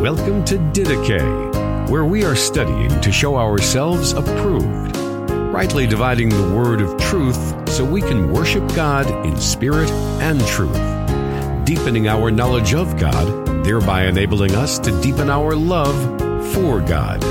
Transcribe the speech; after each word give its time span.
Welcome 0.00 0.44
to 0.44 0.58
Didache, 0.58 1.88
where 1.88 2.04
we 2.04 2.22
are 2.22 2.36
studying 2.36 3.00
to 3.00 3.10
show 3.10 3.36
ourselves 3.36 4.12
approved, 4.12 4.94
rightly 4.94 5.86
dividing 5.86 6.28
the 6.28 6.54
word 6.54 6.82
of 6.82 7.00
truth 7.00 7.66
so 7.70 7.82
we 7.82 8.02
can 8.02 8.30
worship 8.30 8.62
God 8.74 9.06
in 9.26 9.38
spirit 9.38 9.90
and 10.20 10.38
truth, 10.48 10.76
deepening 11.64 12.08
our 12.08 12.30
knowledge 12.30 12.74
of 12.74 12.98
God, 12.98 13.64
thereby 13.64 14.04
enabling 14.04 14.54
us 14.54 14.78
to 14.80 15.00
deepen 15.00 15.30
our 15.30 15.56
love 15.56 15.96
for 16.52 16.82
God. 16.82 17.24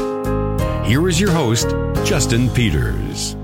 Here 0.88 1.08
is 1.08 1.22
your 1.22 1.32
host, 1.32 1.70
Justin 2.04 2.50
Peters. 2.50 3.36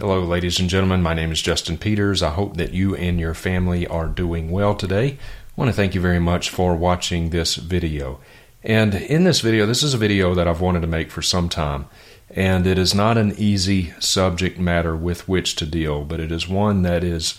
Hello, 0.00 0.20
ladies 0.20 0.58
and 0.58 0.70
gentlemen. 0.70 1.02
My 1.02 1.12
name 1.12 1.30
is 1.30 1.42
Justin 1.42 1.76
Peters. 1.76 2.22
I 2.22 2.30
hope 2.30 2.56
that 2.56 2.72
you 2.72 2.96
and 2.96 3.20
your 3.20 3.34
family 3.34 3.86
are 3.86 4.08
doing 4.08 4.50
well 4.50 4.74
today. 4.74 5.18
Want 5.60 5.68
to 5.68 5.76
thank 5.76 5.94
you 5.94 6.00
very 6.00 6.20
much 6.20 6.48
for 6.48 6.74
watching 6.74 7.28
this 7.28 7.56
video. 7.56 8.18
And 8.62 8.94
in 8.94 9.24
this 9.24 9.42
video, 9.42 9.66
this 9.66 9.82
is 9.82 9.92
a 9.92 9.98
video 9.98 10.34
that 10.34 10.48
I've 10.48 10.62
wanted 10.62 10.80
to 10.80 10.86
make 10.86 11.10
for 11.10 11.20
some 11.20 11.50
time. 11.50 11.84
And 12.30 12.66
it 12.66 12.78
is 12.78 12.94
not 12.94 13.18
an 13.18 13.34
easy 13.36 13.92
subject 14.00 14.58
matter 14.58 14.96
with 14.96 15.28
which 15.28 15.56
to 15.56 15.66
deal, 15.66 16.02
but 16.06 16.18
it 16.18 16.32
is 16.32 16.48
one 16.48 16.80
that 16.84 17.04
is 17.04 17.38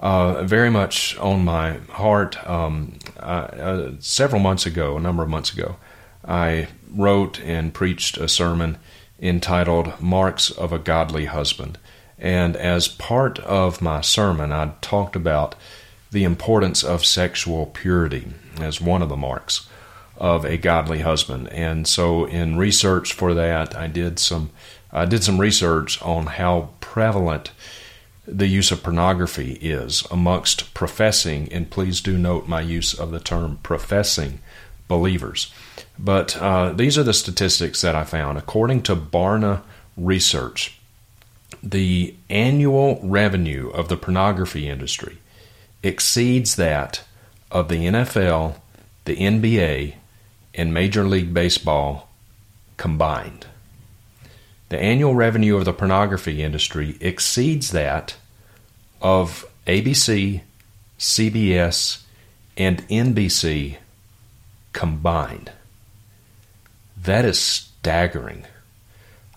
uh, 0.00 0.44
very 0.44 0.68
much 0.68 1.16
on 1.16 1.46
my 1.46 1.78
heart. 1.88 2.46
Um, 2.46 2.98
uh, 3.18 3.92
several 4.00 4.42
months 4.42 4.66
ago, 4.66 4.98
a 4.98 5.00
number 5.00 5.22
of 5.22 5.30
months 5.30 5.50
ago, 5.50 5.76
I 6.28 6.68
wrote 6.90 7.40
and 7.40 7.72
preached 7.72 8.18
a 8.18 8.28
sermon 8.28 8.76
entitled 9.18 9.98
Marks 9.98 10.50
of 10.50 10.74
a 10.74 10.78
Godly 10.78 11.24
Husband. 11.24 11.78
And 12.18 12.54
as 12.54 12.86
part 12.86 13.38
of 13.38 13.80
my 13.80 14.02
sermon, 14.02 14.52
I 14.52 14.74
talked 14.82 15.16
about 15.16 15.54
the 16.12 16.24
importance 16.24 16.84
of 16.84 17.04
sexual 17.04 17.66
purity 17.66 18.26
as 18.60 18.80
one 18.80 19.02
of 19.02 19.08
the 19.08 19.16
marks 19.16 19.66
of 20.18 20.44
a 20.44 20.58
godly 20.58 21.00
husband. 21.00 21.48
And 21.48 21.88
so 21.88 22.26
in 22.26 22.58
research 22.58 23.12
for 23.12 23.34
that, 23.34 23.76
I 23.76 23.88
did 23.88 24.18
some 24.18 24.50
I 24.94 25.06
did 25.06 25.24
some 25.24 25.40
research 25.40 26.00
on 26.02 26.26
how 26.26 26.68
prevalent 26.80 27.50
the 28.26 28.46
use 28.46 28.70
of 28.70 28.82
pornography 28.82 29.54
is 29.54 30.06
amongst 30.10 30.74
professing, 30.74 31.50
and 31.50 31.70
please 31.70 32.02
do 32.02 32.18
note 32.18 32.46
my 32.46 32.60
use 32.60 32.92
of 32.92 33.10
the 33.10 33.18
term 33.18 33.58
professing 33.62 34.40
believers. 34.88 35.50
But 35.98 36.36
uh, 36.36 36.74
these 36.74 36.98
are 36.98 37.02
the 37.02 37.14
statistics 37.14 37.80
that 37.80 37.96
I 37.96 38.04
found. 38.04 38.36
According 38.36 38.82
to 38.82 38.94
Barna 38.94 39.62
Research, 39.96 40.78
the 41.62 42.14
annual 42.28 43.00
revenue 43.02 43.70
of 43.70 43.88
the 43.88 43.96
pornography 43.96 44.68
industry 44.68 45.18
exceeds 45.82 46.56
that 46.56 47.02
of 47.50 47.68
the 47.68 47.86
NFL, 47.86 48.56
the 49.04 49.16
NBA, 49.16 49.94
and 50.54 50.74
Major 50.74 51.04
League 51.04 51.34
Baseball 51.34 52.08
combined. 52.76 53.46
The 54.68 54.78
annual 54.78 55.14
revenue 55.14 55.56
of 55.56 55.64
the 55.64 55.72
pornography 55.72 56.42
industry 56.42 56.96
exceeds 57.00 57.72
that 57.72 58.16
of 59.02 59.44
ABC, 59.66 60.42
CBS, 60.98 62.02
and 62.56 62.86
NBC 62.88 63.76
combined. 64.72 65.52
That 66.96 67.24
is 67.24 67.38
staggering. 67.40 68.46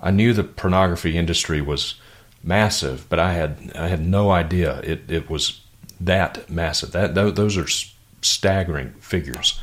I 0.01 0.11
knew 0.11 0.33
the 0.33 0.43
pornography 0.43 1.17
industry 1.17 1.61
was 1.61 1.95
massive, 2.43 3.07
but 3.09 3.19
I 3.19 3.33
had 3.33 3.71
I 3.75 3.87
had 3.87 4.05
no 4.05 4.31
idea 4.31 4.79
it, 4.81 5.09
it 5.09 5.29
was 5.29 5.61
that 5.99 6.49
massive. 6.49 6.91
That 6.91 7.15
those 7.15 7.57
are 7.57 7.67
staggering 8.21 8.91
figures. 8.99 9.59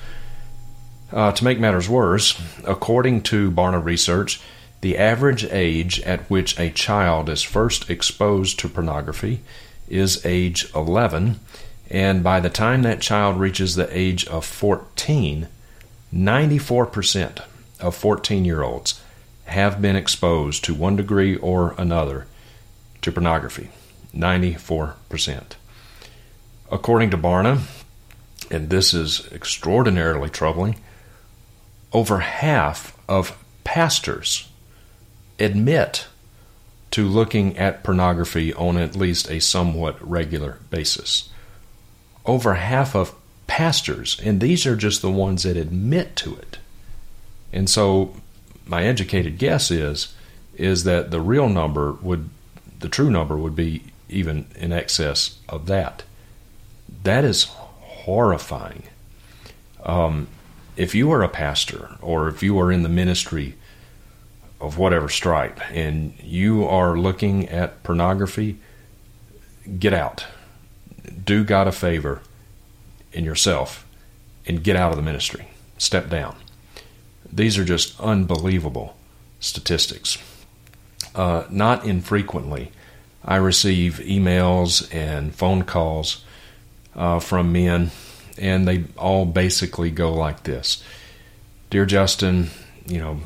Uh, 1.12 1.32
to 1.32 1.44
make 1.44 1.60
matters 1.60 1.88
worse, 1.88 2.40
according 2.64 3.22
to 3.22 3.50
Barna 3.50 3.84
Research, 3.84 4.40
the 4.80 4.96
average 4.96 5.44
age 5.44 6.00
at 6.00 6.28
which 6.30 6.58
a 6.58 6.70
child 6.70 7.28
is 7.28 7.42
first 7.42 7.90
exposed 7.90 8.58
to 8.58 8.68
pornography 8.68 9.40
is 9.88 10.24
age 10.24 10.66
11, 10.74 11.38
and 11.90 12.24
by 12.24 12.40
the 12.40 12.48
time 12.48 12.82
that 12.82 13.00
child 13.00 13.38
reaches 13.38 13.74
the 13.74 13.96
age 13.96 14.26
of 14.26 14.44
14, 14.44 15.48
94% 16.14 17.42
of 17.80 17.94
14 17.94 18.44
year 18.44 18.62
olds 18.62 19.00
have 19.44 19.82
been 19.82 19.96
exposed 19.96 20.64
to 20.64 20.74
one 20.74 20.96
degree 20.96 21.36
or 21.36 21.74
another 21.76 22.26
to 23.02 23.12
pornography. 23.12 23.68
94%. 24.14 25.56
According 26.72 27.10
to 27.10 27.18
Barna, 27.18 27.60
and 28.50 28.70
this 28.70 28.94
is 28.94 29.30
extraordinarily 29.30 30.30
troubling, 30.30 30.76
over 31.92 32.20
half 32.20 32.96
of 33.06 33.36
pastors 33.62 34.48
admit 35.38 36.06
to 36.92 37.06
looking 37.06 37.58
at 37.58 37.84
pornography 37.84 38.54
on 38.54 38.78
at 38.78 38.96
least 38.96 39.30
a 39.30 39.38
somewhat 39.38 39.96
regular 40.00 40.60
basis. 40.70 41.28
Over 42.24 42.54
half 42.54 42.96
of 42.96 43.14
pastors, 43.46 44.18
and 44.24 44.40
these 44.40 44.64
are 44.64 44.74
just 44.74 45.02
the 45.02 45.10
ones 45.10 45.42
that 45.42 45.58
admit 45.58 46.16
to 46.16 46.36
it. 46.36 46.56
And 47.52 47.68
so 47.68 48.16
my 48.64 48.84
educated 48.84 49.36
guess 49.36 49.70
is 49.70 50.14
is 50.54 50.84
that 50.84 51.10
the 51.10 51.20
real 51.20 51.50
number 51.50 51.92
would 51.92 52.30
the 52.80 52.88
true 52.88 53.10
number 53.10 53.36
would 53.36 53.56
be 53.56 53.82
even 54.08 54.46
in 54.56 54.72
excess 54.72 55.38
of 55.50 55.66
that. 55.66 56.04
That 57.02 57.24
is 57.24 57.44
horrifying. 57.44 58.84
Um, 59.84 60.28
if 60.76 60.94
you 60.94 61.10
are 61.12 61.22
a 61.22 61.28
pastor 61.28 61.96
or 62.00 62.28
if 62.28 62.42
you 62.42 62.58
are 62.60 62.70
in 62.70 62.82
the 62.82 62.88
ministry 62.88 63.56
of 64.60 64.78
whatever 64.78 65.08
stripe 65.08 65.60
and 65.72 66.14
you 66.22 66.64
are 66.64 66.96
looking 66.96 67.48
at 67.48 67.82
pornography, 67.82 68.58
get 69.78 69.92
out. 69.92 70.26
Do 71.24 71.42
God 71.44 71.66
a 71.66 71.72
favor 71.72 72.22
in 73.12 73.24
yourself 73.24 73.86
and 74.46 74.62
get 74.62 74.76
out 74.76 74.90
of 74.90 74.96
the 74.96 75.02
ministry. 75.02 75.48
Step 75.78 76.08
down. 76.08 76.36
These 77.30 77.58
are 77.58 77.64
just 77.64 77.98
unbelievable 78.00 78.96
statistics. 79.40 80.18
Uh, 81.14 81.44
not 81.50 81.84
infrequently, 81.84 82.72
I 83.24 83.36
receive 83.36 84.00
emails 84.04 84.92
and 84.94 85.34
phone 85.34 85.62
calls 85.62 86.24
uh, 86.94 87.18
from 87.18 87.52
men, 87.52 87.90
and 88.38 88.66
they 88.66 88.84
all 88.96 89.24
basically 89.24 89.90
go 89.90 90.12
like 90.12 90.44
this 90.44 90.82
Dear 91.70 91.86
Justin, 91.86 92.50
you 92.86 92.98
know, 92.98 93.20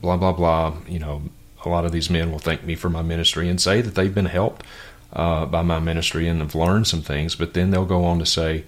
blah, 0.00 0.16
blah, 0.16 0.32
blah. 0.32 0.74
You 0.88 0.98
know, 0.98 1.22
a 1.64 1.68
lot 1.68 1.84
of 1.84 1.92
these 1.92 2.10
men 2.10 2.30
will 2.30 2.38
thank 2.38 2.64
me 2.64 2.74
for 2.74 2.88
my 2.88 3.02
ministry 3.02 3.48
and 3.48 3.60
say 3.60 3.80
that 3.80 3.94
they've 3.94 4.14
been 4.14 4.26
helped 4.26 4.64
uh, 5.12 5.46
by 5.46 5.62
my 5.62 5.78
ministry 5.78 6.26
and 6.28 6.40
have 6.40 6.54
learned 6.54 6.86
some 6.86 7.02
things, 7.02 7.34
but 7.34 7.54
then 7.54 7.70
they'll 7.70 7.84
go 7.84 8.04
on 8.04 8.18
to 8.18 8.26
say, 8.26 8.64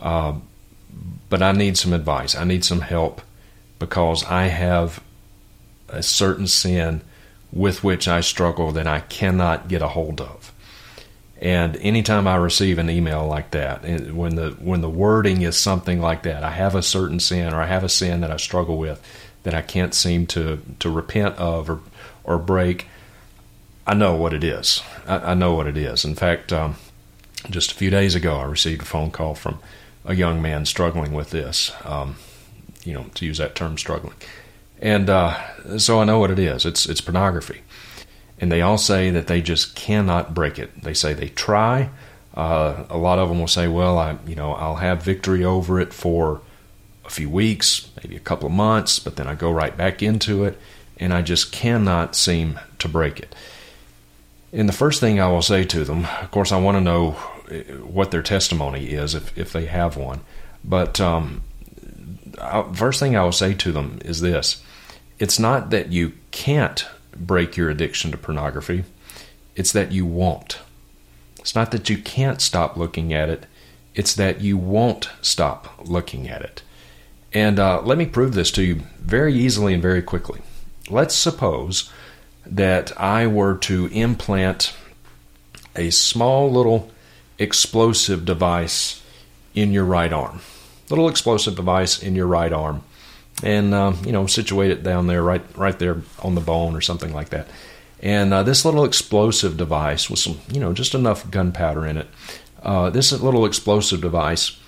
uh, 0.00 0.34
But 1.28 1.42
I 1.42 1.52
need 1.52 1.76
some 1.78 1.92
advice. 1.92 2.36
I 2.36 2.44
need 2.44 2.64
some 2.64 2.80
help 2.80 3.22
because 3.78 4.24
I 4.24 4.44
have 4.48 5.00
a 5.88 6.02
certain 6.02 6.46
sin 6.46 7.00
with 7.50 7.82
which 7.82 8.06
I 8.06 8.20
struggle 8.20 8.72
that 8.72 8.86
I 8.86 9.00
cannot 9.00 9.68
get 9.68 9.80
a 9.80 9.88
hold 9.88 10.20
of. 10.20 10.37
And 11.40 11.76
anytime 11.76 12.26
I 12.26 12.34
receive 12.36 12.78
an 12.78 12.90
email 12.90 13.26
like 13.26 13.52
that, 13.52 13.82
when 14.12 14.34
the 14.34 14.50
when 14.58 14.80
the 14.80 14.90
wording 14.90 15.42
is 15.42 15.56
something 15.56 16.00
like 16.00 16.24
that, 16.24 16.42
I 16.42 16.50
have 16.50 16.74
a 16.74 16.82
certain 16.82 17.20
sin 17.20 17.54
or 17.54 17.60
I 17.60 17.66
have 17.66 17.84
a 17.84 17.88
sin 17.88 18.20
that 18.22 18.30
I 18.30 18.36
struggle 18.36 18.76
with 18.76 19.00
that 19.44 19.54
I 19.54 19.62
can't 19.62 19.94
seem 19.94 20.26
to 20.28 20.60
to 20.80 20.90
repent 20.90 21.36
of 21.36 21.70
or 21.70 21.80
or 22.24 22.38
break. 22.38 22.88
I 23.86 23.94
know 23.94 24.16
what 24.16 24.34
it 24.34 24.42
is. 24.42 24.82
I, 25.06 25.18
I 25.18 25.34
know 25.34 25.54
what 25.54 25.68
it 25.68 25.76
is. 25.76 26.04
In 26.04 26.16
fact, 26.16 26.52
um, 26.52 26.76
just 27.48 27.70
a 27.70 27.74
few 27.74 27.88
days 27.88 28.16
ago, 28.16 28.36
I 28.36 28.44
received 28.44 28.82
a 28.82 28.84
phone 28.84 29.12
call 29.12 29.34
from 29.34 29.60
a 30.04 30.14
young 30.14 30.42
man 30.42 30.66
struggling 30.66 31.12
with 31.12 31.30
this. 31.30 31.72
Um, 31.84 32.16
you 32.84 32.94
know, 32.94 33.06
to 33.14 33.24
use 33.24 33.38
that 33.38 33.54
term, 33.54 33.78
struggling. 33.78 34.16
And 34.80 35.08
uh, 35.08 35.78
so 35.78 36.00
I 36.00 36.04
know 36.04 36.18
what 36.18 36.32
it 36.32 36.38
is. 36.40 36.66
It's 36.66 36.84
it's 36.86 37.00
pornography 37.00 37.60
and 38.40 38.50
they 38.52 38.62
all 38.62 38.78
say 38.78 39.10
that 39.10 39.26
they 39.26 39.40
just 39.40 39.74
cannot 39.74 40.34
break 40.34 40.58
it. 40.58 40.82
They 40.82 40.94
say 40.94 41.12
they 41.12 41.28
try. 41.28 41.90
Uh, 42.34 42.84
a 42.88 42.96
lot 42.96 43.18
of 43.18 43.28
them 43.28 43.40
will 43.40 43.48
say, 43.48 43.66
"Well, 43.66 43.98
I, 43.98 44.16
you 44.26 44.36
know, 44.36 44.52
I'll 44.52 44.76
have 44.76 45.02
victory 45.02 45.44
over 45.44 45.80
it 45.80 45.92
for 45.92 46.40
a 47.04 47.10
few 47.10 47.28
weeks, 47.28 47.90
maybe 48.02 48.16
a 48.16 48.20
couple 48.20 48.46
of 48.46 48.52
months, 48.52 48.98
but 48.98 49.16
then 49.16 49.26
I 49.26 49.34
go 49.34 49.50
right 49.50 49.76
back 49.76 50.02
into 50.02 50.44
it, 50.44 50.58
and 50.98 51.12
I 51.12 51.22
just 51.22 51.50
cannot 51.52 52.14
seem 52.14 52.60
to 52.78 52.88
break 52.88 53.18
it." 53.18 53.34
And 54.52 54.68
the 54.68 54.74
first 54.74 55.00
thing 55.00 55.20
I 55.20 55.28
will 55.28 55.42
say 55.42 55.64
to 55.64 55.84
them, 55.84 56.06
of 56.22 56.30
course, 56.30 56.52
I 56.52 56.60
want 56.60 56.76
to 56.76 56.80
know 56.80 57.16
uh, 57.50 57.54
what 57.84 58.10
their 58.10 58.22
testimony 58.22 58.90
is 58.90 59.14
if 59.14 59.36
if 59.36 59.52
they 59.52 59.66
have 59.66 59.96
one. 59.96 60.20
But 60.64 61.00
um, 61.00 61.42
first 62.74 63.00
thing 63.00 63.16
I 63.16 63.24
will 63.24 63.32
say 63.32 63.52
to 63.54 63.72
them 63.72 63.98
is 64.04 64.20
this: 64.20 64.62
It's 65.18 65.40
not 65.40 65.70
that 65.70 65.90
you 65.90 66.12
can't 66.30 66.86
break 67.20 67.56
your 67.56 67.70
addiction 67.70 68.10
to 68.10 68.18
pornography. 68.18 68.84
It's 69.56 69.72
that 69.72 69.92
you 69.92 70.06
won't. 70.06 70.58
It's 71.38 71.54
not 71.54 71.70
that 71.70 71.88
you 71.88 71.98
can't 71.98 72.40
stop 72.40 72.76
looking 72.76 73.12
at 73.12 73.28
it, 73.28 73.46
it's 73.94 74.14
that 74.14 74.40
you 74.40 74.56
won't 74.56 75.10
stop 75.22 75.88
looking 75.88 76.28
at 76.28 76.42
it. 76.42 76.62
And 77.32 77.58
uh, 77.58 77.82
let 77.82 77.98
me 77.98 78.06
prove 78.06 78.34
this 78.34 78.50
to 78.52 78.62
you 78.62 78.76
very 79.00 79.34
easily 79.34 79.74
and 79.74 79.82
very 79.82 80.02
quickly. 80.02 80.40
Let's 80.88 81.14
suppose 81.14 81.90
that 82.46 82.98
I 82.98 83.26
were 83.26 83.56
to 83.58 83.86
implant 83.86 84.74
a 85.76 85.90
small 85.90 86.50
little 86.50 86.90
explosive 87.38 88.24
device 88.24 89.02
in 89.54 89.72
your 89.72 89.84
right 89.84 90.12
arm. 90.12 90.40
Little 90.90 91.08
explosive 91.08 91.56
device 91.56 92.02
in 92.02 92.14
your 92.14 92.26
right 92.26 92.52
arm. 92.52 92.82
And, 93.42 93.72
uh, 93.72 93.92
you 94.04 94.10
know, 94.10 94.26
situate 94.26 94.72
it 94.72 94.82
down 94.82 95.06
there, 95.06 95.22
right, 95.22 95.44
right 95.56 95.78
there 95.78 96.02
on 96.22 96.34
the 96.34 96.40
bone 96.40 96.74
or 96.74 96.80
something 96.80 97.12
like 97.12 97.28
that. 97.28 97.46
And 98.00 98.34
uh, 98.34 98.42
this 98.42 98.64
little 98.64 98.84
explosive 98.84 99.56
device 99.56 100.10
with 100.10 100.18
some, 100.18 100.40
you 100.50 100.58
know, 100.60 100.72
just 100.72 100.94
enough 100.94 101.30
gunpowder 101.30 101.86
in 101.86 101.98
it. 101.98 102.08
Uh, 102.62 102.90
this 102.90 103.12
little 103.12 103.46
explosive 103.46 104.00
device 104.00 104.58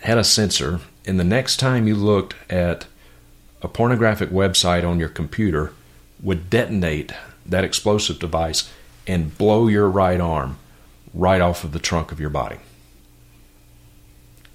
had 0.00 0.18
a 0.18 0.24
sensor, 0.24 0.80
and 1.06 1.18
the 1.18 1.24
next 1.24 1.58
time 1.58 1.86
you 1.86 1.94
looked 1.94 2.34
at 2.50 2.86
a 3.62 3.68
pornographic 3.68 4.30
website 4.30 4.88
on 4.88 4.98
your 4.98 5.08
computer, 5.08 5.72
would 6.20 6.50
detonate 6.50 7.12
that 7.44 7.64
explosive 7.64 8.18
device 8.18 8.70
and 9.06 9.36
blow 9.38 9.68
your 9.68 9.88
right 9.88 10.20
arm 10.20 10.58
right 11.14 11.40
off 11.40 11.64
of 11.64 11.72
the 11.72 11.78
trunk 11.78 12.12
of 12.12 12.20
your 12.20 12.30
body. 12.30 12.56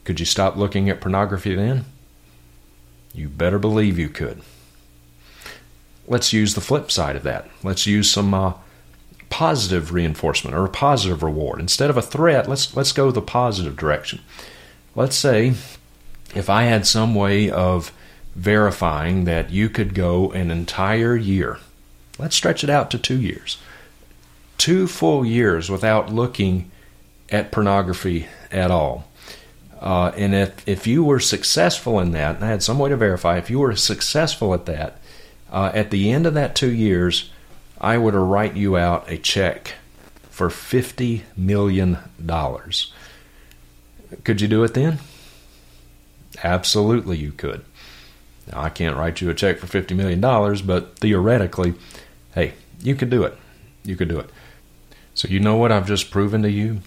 Could 0.03 0.19
you 0.19 0.25
stop 0.25 0.55
looking 0.57 0.89
at 0.89 1.01
pornography 1.01 1.55
then? 1.55 1.85
You 3.13 3.27
better 3.27 3.59
believe 3.59 3.99
you 3.99 4.09
could. 4.09 4.41
Let's 6.07 6.33
use 6.33 6.55
the 6.55 6.61
flip 6.61 6.91
side 6.91 7.15
of 7.15 7.23
that. 7.23 7.49
Let's 7.63 7.85
use 7.85 8.11
some 8.11 8.33
uh, 8.33 8.53
positive 9.29 9.93
reinforcement 9.93 10.55
or 10.55 10.65
a 10.65 10.69
positive 10.69 11.23
reward. 11.23 11.59
Instead 11.59 11.89
of 11.89 11.97
a 11.97 12.01
threat, 12.01 12.49
let's 12.49 12.75
let's 12.75 12.91
go 12.91 13.11
the 13.11 13.21
positive 13.21 13.75
direction. 13.75 14.21
Let's 14.95 15.15
say 15.15 15.53
if 16.35 16.49
I 16.49 16.63
had 16.63 16.85
some 16.85 17.15
way 17.15 17.49
of 17.49 17.91
verifying 18.35 19.25
that 19.25 19.49
you 19.49 19.69
could 19.69 19.93
go 19.93 20.31
an 20.31 20.51
entire 20.51 21.15
year, 21.15 21.59
let's 22.17 22.35
stretch 22.35 22.63
it 22.63 22.69
out 22.69 22.91
to 22.91 22.97
two 22.97 23.19
years, 23.19 23.57
two 24.57 24.87
full 24.87 25.25
years 25.25 25.69
without 25.69 26.11
looking 26.11 26.71
at 27.29 27.51
pornography 27.51 28.27
at 28.51 28.71
all. 28.71 29.07
Uh, 29.81 30.11
and 30.15 30.35
if, 30.35 30.67
if 30.67 30.85
you 30.85 31.03
were 31.03 31.19
successful 31.19 31.99
in 31.99 32.11
that, 32.11 32.35
and 32.35 32.45
I 32.45 32.49
had 32.49 32.61
some 32.61 32.77
way 32.77 32.89
to 32.89 32.97
verify, 32.97 33.37
if 33.37 33.49
you 33.49 33.59
were 33.59 33.75
successful 33.75 34.53
at 34.53 34.67
that, 34.67 34.97
uh, 35.51 35.71
at 35.73 35.89
the 35.89 36.11
end 36.11 36.27
of 36.27 36.35
that 36.35 36.55
two 36.55 36.71
years, 36.71 37.31
I 37.79 37.97
would 37.97 38.13
write 38.13 38.55
you 38.55 38.77
out 38.77 39.09
a 39.11 39.17
check 39.17 39.73
for 40.29 40.49
$50 40.49 41.23
million. 41.35 41.97
Could 44.23 44.41
you 44.41 44.47
do 44.47 44.63
it 44.63 44.75
then? 44.75 44.99
Absolutely, 46.43 47.17
you 47.17 47.31
could. 47.31 47.65
Now, 48.51 48.61
I 48.61 48.69
can't 48.69 48.95
write 48.95 49.19
you 49.19 49.31
a 49.31 49.33
check 49.33 49.57
for 49.57 49.67
$50 49.67 49.95
million, 49.95 50.21
but 50.65 50.99
theoretically, 50.99 51.73
hey, 52.35 52.53
you 52.79 52.95
could 52.95 53.09
do 53.09 53.23
it. 53.23 53.35
You 53.83 53.95
could 53.95 54.09
do 54.09 54.19
it. 54.19 54.29
So, 55.15 55.27
you 55.27 55.39
know 55.39 55.57
what 55.57 55.71
I've 55.71 55.87
just 55.87 56.11
proven 56.11 56.43
to 56.43 56.51
you? 56.51 56.81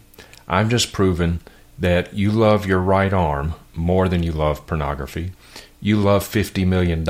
I've 0.46 0.68
just 0.68 0.92
proven 0.92 1.40
that 1.78 2.14
you 2.14 2.30
love 2.30 2.66
your 2.66 2.80
right 2.80 3.12
arm 3.12 3.54
more 3.74 4.08
than 4.08 4.22
you 4.22 4.32
love 4.32 4.66
pornography. 4.66 5.32
You 5.80 5.96
love 5.96 6.24
$50 6.24 6.66
million 6.66 7.04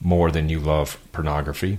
more 0.00 0.30
than 0.30 0.48
you 0.48 0.60
love 0.60 0.98
pornography. 1.12 1.78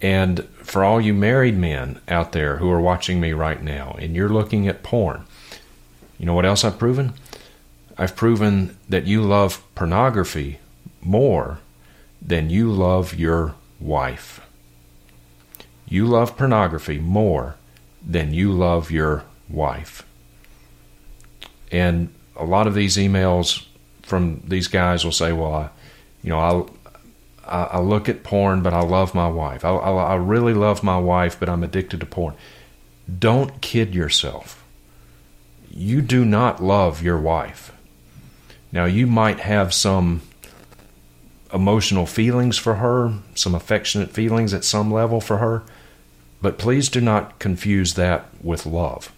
And 0.00 0.44
for 0.62 0.84
all 0.84 1.00
you 1.00 1.14
married 1.14 1.56
men 1.56 2.00
out 2.08 2.32
there 2.32 2.58
who 2.58 2.70
are 2.70 2.80
watching 2.80 3.20
me 3.20 3.32
right 3.32 3.62
now 3.62 3.96
and 3.98 4.14
you're 4.14 4.28
looking 4.28 4.68
at 4.68 4.82
porn, 4.82 5.24
you 6.18 6.26
know 6.26 6.34
what 6.34 6.46
else 6.46 6.64
I've 6.64 6.78
proven? 6.78 7.14
I've 7.96 8.14
proven 8.14 8.76
that 8.88 9.06
you 9.06 9.22
love 9.22 9.62
pornography 9.74 10.58
more 11.00 11.58
than 12.20 12.50
you 12.50 12.70
love 12.70 13.14
your 13.14 13.54
wife. 13.80 14.40
You 15.88 16.06
love 16.06 16.36
pornography 16.36 16.98
more 16.98 17.56
than 18.06 18.32
you 18.32 18.52
love 18.52 18.90
your 18.90 19.24
wife. 19.48 20.04
And 21.70 22.12
a 22.36 22.44
lot 22.44 22.66
of 22.66 22.74
these 22.74 22.96
emails 22.96 23.66
from 24.02 24.42
these 24.46 24.68
guys 24.68 25.04
will 25.04 25.12
say, 25.12 25.32
"Well, 25.32 25.54
I, 25.54 25.68
you 26.22 26.30
know, 26.30 26.70
I, 27.44 27.62
I 27.64 27.80
look 27.80 28.08
at 28.08 28.22
porn, 28.22 28.62
but 28.62 28.72
I 28.72 28.80
love 28.80 29.14
my 29.14 29.28
wife. 29.28 29.64
I, 29.64 29.70
I, 29.70 30.12
I 30.12 30.14
really 30.16 30.54
love 30.54 30.82
my 30.82 30.98
wife, 30.98 31.38
but 31.38 31.48
I'm 31.48 31.62
addicted 31.62 32.00
to 32.00 32.06
porn." 32.06 32.34
Don't 33.18 33.60
kid 33.60 33.94
yourself. 33.94 34.64
You 35.70 36.02
do 36.02 36.24
not 36.24 36.62
love 36.62 37.02
your 37.02 37.18
wife. 37.18 37.72
Now, 38.70 38.84
you 38.84 39.06
might 39.06 39.40
have 39.40 39.72
some 39.72 40.22
emotional 41.52 42.04
feelings 42.04 42.58
for 42.58 42.74
her, 42.74 43.14
some 43.34 43.54
affectionate 43.54 44.10
feelings 44.10 44.52
at 44.52 44.64
some 44.64 44.92
level 44.92 45.20
for 45.20 45.38
her, 45.38 45.62
but 46.42 46.58
please 46.58 46.88
do 46.90 47.00
not 47.00 47.38
confuse 47.38 47.94
that 47.94 48.26
with 48.42 48.66
love 48.66 49.10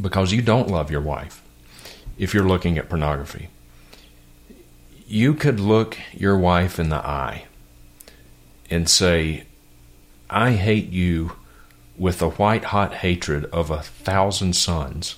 because 0.00 0.32
you 0.32 0.42
don't 0.42 0.68
love 0.68 0.90
your 0.90 1.00
wife 1.00 1.41
if 2.22 2.32
you're 2.32 2.46
looking 2.46 2.78
at 2.78 2.88
pornography. 2.88 3.48
You 5.08 5.34
could 5.34 5.58
look 5.58 5.98
your 6.12 6.38
wife 6.38 6.78
in 6.78 6.88
the 6.88 7.04
eye 7.04 7.46
and 8.70 8.88
say, 8.88 9.42
I 10.30 10.52
hate 10.52 10.90
you 10.90 11.32
with 11.98 12.20
the 12.20 12.30
white 12.30 12.66
hot 12.66 12.94
hatred 12.94 13.46
of 13.46 13.72
a 13.72 13.82
thousand 13.82 14.52
suns. 14.54 15.16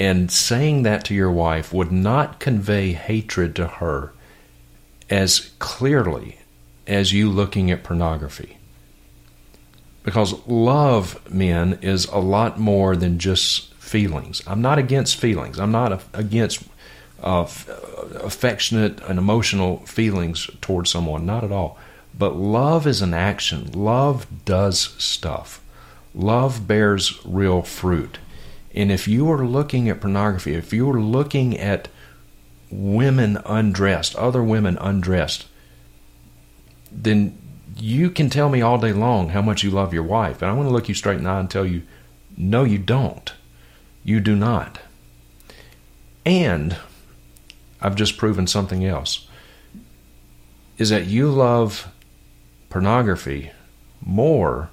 And 0.00 0.32
saying 0.32 0.82
that 0.82 1.04
to 1.04 1.14
your 1.14 1.30
wife 1.30 1.72
would 1.72 1.92
not 1.92 2.40
convey 2.40 2.90
hatred 2.92 3.54
to 3.54 3.68
her 3.68 4.12
as 5.08 5.52
clearly 5.60 6.38
as 6.88 7.12
you 7.12 7.30
looking 7.30 7.70
at 7.70 7.84
pornography. 7.84 8.57
Because 10.02 10.46
love, 10.46 11.20
men, 11.30 11.78
is 11.82 12.06
a 12.06 12.18
lot 12.18 12.58
more 12.58 12.96
than 12.96 13.18
just 13.18 13.74
feelings. 13.74 14.42
I'm 14.46 14.62
not 14.62 14.78
against 14.78 15.16
feelings. 15.16 15.58
I'm 15.58 15.72
not 15.72 16.02
against 16.14 16.62
uh, 17.22 17.48
affectionate 18.14 19.00
and 19.02 19.18
emotional 19.18 19.78
feelings 19.86 20.48
towards 20.60 20.90
someone. 20.90 21.26
Not 21.26 21.44
at 21.44 21.52
all. 21.52 21.78
But 22.16 22.36
love 22.36 22.86
is 22.86 23.02
an 23.02 23.14
action. 23.14 23.70
Love 23.72 24.26
does 24.44 24.78
stuff. 25.02 25.60
Love 26.14 26.66
bears 26.66 27.18
real 27.24 27.62
fruit. 27.62 28.18
And 28.74 28.90
if 28.90 29.08
you 29.08 29.30
are 29.30 29.46
looking 29.46 29.88
at 29.88 30.00
pornography, 30.00 30.54
if 30.54 30.72
you 30.72 30.90
are 30.90 31.00
looking 31.00 31.56
at 31.58 31.88
women 32.70 33.38
undressed, 33.46 34.14
other 34.16 34.42
women 34.42 34.76
undressed, 34.78 35.46
then 36.90 37.38
you 37.80 38.10
can 38.10 38.30
tell 38.30 38.48
me 38.48 38.60
all 38.60 38.78
day 38.78 38.92
long 38.92 39.30
how 39.30 39.42
much 39.42 39.62
you 39.62 39.70
love 39.70 39.94
your 39.94 40.02
wife. 40.02 40.42
And 40.42 40.50
I 40.50 40.54
want 40.54 40.68
to 40.68 40.72
look 40.72 40.88
you 40.88 40.94
straight 40.94 41.18
in 41.18 41.24
the 41.24 41.30
eye 41.30 41.40
and 41.40 41.50
tell 41.50 41.66
you, 41.66 41.82
no, 42.36 42.64
you 42.64 42.78
don't. 42.78 43.32
You 44.04 44.20
do 44.20 44.36
not. 44.36 44.80
And 46.24 46.76
I've 47.80 47.96
just 47.96 48.16
proven 48.16 48.46
something 48.46 48.84
else 48.84 49.26
is 50.76 50.90
that 50.90 51.06
you 51.06 51.28
love 51.28 51.88
pornography 52.70 53.50
more 54.00 54.70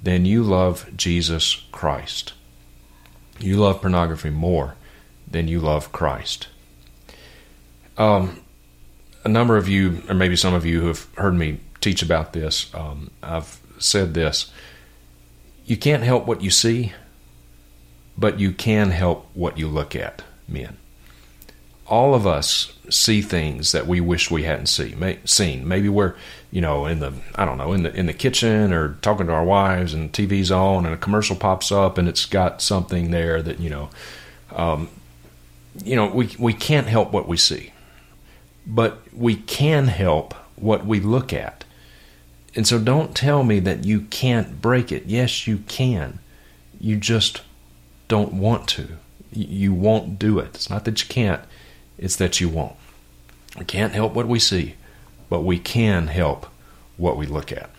than 0.00 0.24
you 0.24 0.42
love 0.42 0.88
Jesus 0.96 1.64
Christ. 1.72 2.32
You 3.40 3.56
love 3.56 3.80
pornography 3.80 4.30
more 4.30 4.76
than 5.28 5.48
you 5.48 5.60
love 5.60 5.92
Christ. 5.92 6.48
Um, 7.98 8.40
a 9.24 9.28
number 9.28 9.56
of 9.56 9.68
you, 9.68 10.02
or 10.08 10.14
maybe 10.14 10.36
some 10.36 10.54
of 10.54 10.64
you 10.64 10.80
who 10.80 10.86
have 10.86 11.12
heard 11.16 11.34
me 11.34 11.60
teach 11.86 12.02
about 12.02 12.32
this, 12.32 12.74
um, 12.74 13.10
I've 13.22 13.60
said 13.78 14.14
this. 14.14 14.50
You 15.64 15.76
can't 15.76 16.02
help 16.02 16.26
what 16.26 16.42
you 16.42 16.50
see, 16.50 16.92
but 18.18 18.40
you 18.40 18.52
can 18.52 18.90
help 18.90 19.26
what 19.34 19.58
you 19.58 19.68
look 19.68 19.94
at, 19.94 20.22
men. 20.48 20.76
All 21.86 22.14
of 22.14 22.26
us 22.26 22.72
see 22.90 23.22
things 23.22 23.70
that 23.70 23.86
we 23.86 24.00
wish 24.00 24.30
we 24.30 24.42
hadn't 24.42 24.66
see, 24.66 24.94
may, 24.96 25.18
seen. 25.24 25.68
Maybe 25.68 25.88
we're, 25.88 26.14
you 26.50 26.60
know, 26.60 26.86
in 26.86 26.98
the 26.98 27.12
I 27.36 27.44
don't 27.44 27.58
know, 27.58 27.72
in 27.72 27.84
the 27.84 27.94
in 27.94 28.06
the 28.06 28.12
kitchen 28.12 28.72
or 28.72 28.94
talking 29.02 29.26
to 29.26 29.32
our 29.32 29.44
wives, 29.44 29.94
and 29.94 30.12
TV's 30.12 30.50
on, 30.50 30.84
and 30.84 30.94
a 30.94 30.98
commercial 30.98 31.36
pops 31.36 31.70
up, 31.70 31.98
and 31.98 32.08
it's 32.08 32.26
got 32.26 32.60
something 32.60 33.12
there 33.12 33.40
that 33.42 33.60
you 33.60 33.70
know, 33.70 33.90
um, 34.56 34.88
you 35.84 35.94
know, 35.94 36.08
we 36.08 36.34
we 36.38 36.52
can't 36.52 36.88
help 36.88 37.12
what 37.12 37.28
we 37.28 37.36
see 37.36 37.72
but 38.66 39.00
we 39.14 39.36
can 39.36 39.86
help 39.86 40.34
what 40.56 40.84
we 40.84 41.00
look 41.00 41.32
at. 41.32 41.55
And 42.56 42.66
so 42.66 42.78
don't 42.78 43.14
tell 43.14 43.44
me 43.44 43.60
that 43.60 43.84
you 43.84 44.00
can't 44.00 44.62
break 44.62 44.90
it. 44.90 45.04
Yes, 45.06 45.46
you 45.46 45.58
can. 45.68 46.20
You 46.80 46.96
just 46.96 47.42
don't 48.08 48.32
want 48.32 48.66
to. 48.70 48.96
You 49.30 49.74
won't 49.74 50.18
do 50.18 50.38
it. 50.38 50.54
It's 50.54 50.70
not 50.70 50.86
that 50.86 51.02
you 51.02 51.08
can't, 51.08 51.42
it's 51.98 52.16
that 52.16 52.40
you 52.40 52.48
won't. 52.48 52.76
We 53.58 53.66
can't 53.66 53.92
help 53.92 54.14
what 54.14 54.26
we 54.26 54.38
see, 54.38 54.74
but 55.28 55.42
we 55.42 55.58
can 55.58 56.06
help 56.06 56.46
what 56.96 57.18
we 57.18 57.26
look 57.26 57.52
at. 57.52 57.70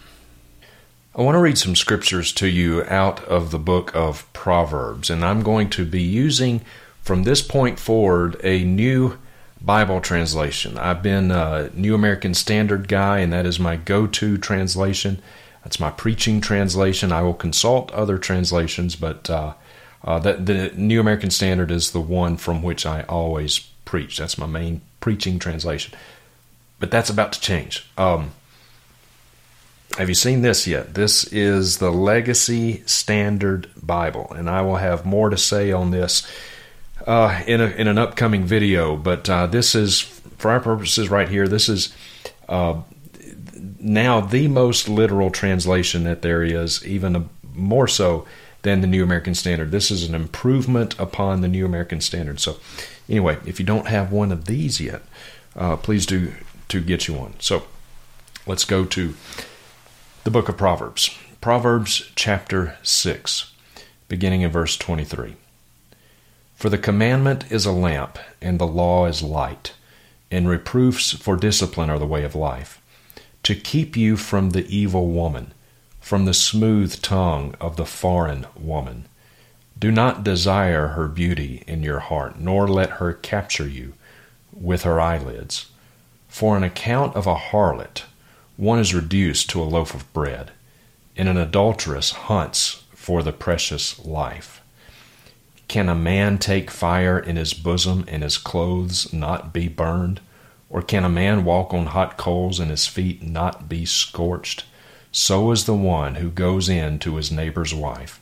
I 1.15 1.23
want 1.23 1.33
to 1.33 1.39
read 1.39 1.57
some 1.57 1.75
scriptures 1.75 2.31
to 2.33 2.47
you 2.47 2.83
out 2.83 3.23
of 3.23 3.49
the 3.49 3.57
book 3.57 3.95
of 3.95 4.31
Proverbs, 4.33 5.09
and 5.09 5.25
I'm 5.25 5.41
going 5.41 5.71
to 5.71 5.85
be 5.85 6.03
using 6.03 6.61
from 7.01 7.23
this 7.23 7.41
point 7.41 7.79
forward 7.79 8.39
a 8.43 8.63
new 8.63 9.17
Bible 9.61 10.01
translation. 10.01 10.77
I've 10.77 11.01
been 11.01 11.31
a 11.31 11.69
New 11.73 11.95
American 11.95 12.33
Standard 12.33 12.87
guy, 12.87 13.19
and 13.19 13.33
that 13.33 13.45
is 13.45 13.59
my 13.59 13.75
go 13.75 14.07
to 14.07 14.37
translation. 14.37 15.21
That's 15.63 15.79
my 15.79 15.89
preaching 15.89 16.39
translation. 16.39 17.11
I 17.11 17.23
will 17.23 17.33
consult 17.33 17.91
other 17.91 18.17
translations, 18.17 18.95
but 18.95 19.29
uh, 19.29 19.53
uh, 20.03 20.19
the, 20.19 20.33
the 20.33 20.71
New 20.75 20.99
American 20.99 21.31
Standard 21.31 21.71
is 21.71 21.91
the 21.91 22.01
one 22.01 22.37
from 22.37 22.61
which 22.61 22.85
I 22.85 23.03
always 23.03 23.59
preach. 23.83 24.17
That's 24.17 24.37
my 24.37 24.45
main 24.45 24.81
preaching 24.99 25.39
translation. 25.39 25.93
But 26.79 26.91
that's 26.91 27.09
about 27.09 27.33
to 27.33 27.41
change. 27.41 27.89
Um, 27.97 28.31
have 29.97 30.09
you 30.09 30.15
seen 30.15 30.43
this 30.43 30.67
yet? 30.67 30.93
This 30.93 31.23
is 31.25 31.79
the 31.79 31.91
Legacy 31.91 32.83
Standard 32.85 33.67
Bible, 33.81 34.31
and 34.31 34.49
I 34.49 34.61
will 34.61 34.75
have 34.75 35.05
more 35.05 35.29
to 35.29 35.37
say 35.37 35.71
on 35.71 35.91
this 35.91 36.25
uh, 37.07 37.41
in, 37.47 37.61
a, 37.61 37.67
in 37.67 37.87
an 37.87 37.97
upcoming 37.97 38.43
video. 38.43 38.95
But 38.95 39.27
uh, 39.29 39.47
this 39.47 39.73
is, 39.73 40.01
for 40.01 40.51
our 40.51 40.59
purposes 40.59 41.09
right 41.09 41.29
here, 41.29 41.47
this 41.47 41.69
is 41.69 41.95
uh, 42.47 42.81
now 43.79 44.19
the 44.21 44.47
most 44.49 44.89
literal 44.89 45.31
translation 45.31 46.03
that 46.03 46.21
there 46.21 46.43
is, 46.43 46.85
even 46.85 47.29
more 47.55 47.87
so 47.87 48.27
than 48.61 48.81
the 48.81 48.87
New 48.87 49.03
American 49.03 49.33
Standard. 49.33 49.71
This 49.71 49.89
is 49.89 50.07
an 50.07 50.13
improvement 50.13 50.99
upon 50.99 51.41
the 51.41 51.47
New 51.47 51.65
American 51.65 52.01
Standard. 52.01 52.39
So, 52.39 52.57
anyway, 53.07 53.37
if 53.45 53.59
you 53.59 53.65
don't 53.65 53.87
have 53.87 54.11
one 54.11 54.31
of 54.31 54.45
these 54.45 54.81
yet, 54.81 55.01
uh, 55.55 55.77
please 55.77 56.05
do 56.05 56.33
to 56.67 56.81
get 56.81 57.07
you 57.07 57.13
one. 57.13 57.35
So, 57.39 57.63
let's 58.45 58.65
go 58.65 58.83
to 58.83 59.15
the 60.25 60.31
book 60.31 60.49
of 60.49 60.57
Proverbs. 60.57 61.17
Proverbs 61.39 62.11
chapter 62.15 62.77
6, 62.83 63.53
beginning 64.09 64.41
in 64.41 64.51
verse 64.51 64.75
23. 64.75 65.37
For 66.57 66.71
the 66.71 66.79
commandment 66.79 67.51
is 67.51 67.67
a 67.67 67.71
lamp, 67.71 68.17
and 68.41 68.57
the 68.57 68.65
law 68.65 69.05
is 69.05 69.21
light, 69.21 69.73
and 70.31 70.49
reproofs 70.49 71.13
for 71.13 71.37
discipline 71.37 71.91
are 71.91 71.99
the 71.99 72.07
way 72.07 72.23
of 72.23 72.33
life, 72.33 72.81
to 73.43 73.53
keep 73.53 73.95
you 73.95 74.17
from 74.17 74.49
the 74.49 74.65
evil 74.67 75.05
woman, 75.05 75.53
from 76.01 76.25
the 76.25 76.33
smooth 76.33 76.99
tongue 77.03 77.53
of 77.61 77.77
the 77.77 77.85
foreign 77.85 78.47
woman. 78.59 79.05
Do 79.77 79.91
not 79.91 80.23
desire 80.23 80.87
her 80.87 81.07
beauty 81.07 81.63
in 81.67 81.83
your 81.83 81.99
heart, 81.99 82.39
nor 82.39 82.67
let 82.67 82.89
her 82.89 83.13
capture 83.13 83.67
you 83.67 83.93
with 84.51 84.81
her 84.81 84.99
eyelids. 84.99 85.67
For 86.27 86.57
an 86.57 86.63
account 86.63 87.15
of 87.15 87.27
a 87.27 87.35
harlot, 87.35 88.05
one 88.55 88.79
is 88.79 88.95
reduced 88.95 89.47
to 89.51 89.61
a 89.61 89.63
loaf 89.63 89.93
of 89.93 90.11
bread, 90.11 90.49
and 91.15 91.29
an 91.29 91.37
adulteress 91.37 92.13
hunts 92.13 92.83
for 92.95 93.21
the 93.21 93.31
precious 93.31 94.03
life. 94.03 94.59
Can 95.67 95.89
a 95.89 95.95
man 95.95 96.37
take 96.37 96.71
fire 96.71 97.19
in 97.19 97.35
his 97.35 97.53
bosom 97.53 98.05
and 98.07 98.23
his 98.23 98.37
clothes 98.37 99.11
not 99.11 99.51
be 99.51 99.67
burned? 99.67 100.21
Or 100.69 100.81
can 100.81 101.03
a 101.03 101.09
man 101.09 101.43
walk 101.43 101.73
on 101.73 101.87
hot 101.87 102.17
coals 102.17 102.59
and 102.59 102.71
his 102.71 102.87
feet 102.87 103.21
not 103.21 103.67
be 103.67 103.85
scorched? 103.85 104.65
So 105.11 105.51
is 105.51 105.65
the 105.65 105.73
one 105.73 106.15
who 106.15 106.29
goes 106.29 106.69
in 106.69 106.99
to 106.99 107.15
his 107.15 107.31
neighbor's 107.31 107.73
wife. 107.73 108.21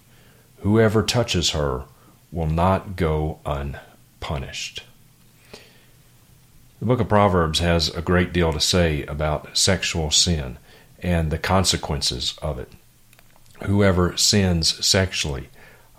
Whoever 0.59 1.03
touches 1.03 1.51
her 1.51 1.83
will 2.31 2.47
not 2.47 2.95
go 2.95 3.39
unpunished. 3.45 4.83
The 6.79 6.85
book 6.85 6.99
of 6.99 7.09
Proverbs 7.09 7.59
has 7.59 7.89
a 7.89 8.01
great 8.01 8.33
deal 8.33 8.51
to 8.53 8.59
say 8.59 9.03
about 9.03 9.57
sexual 9.57 10.11
sin 10.11 10.57
and 10.99 11.31
the 11.31 11.37
consequences 11.37 12.35
of 12.41 12.59
it. 12.59 12.71
Whoever 13.63 14.17
sins 14.17 14.85
sexually 14.85 15.49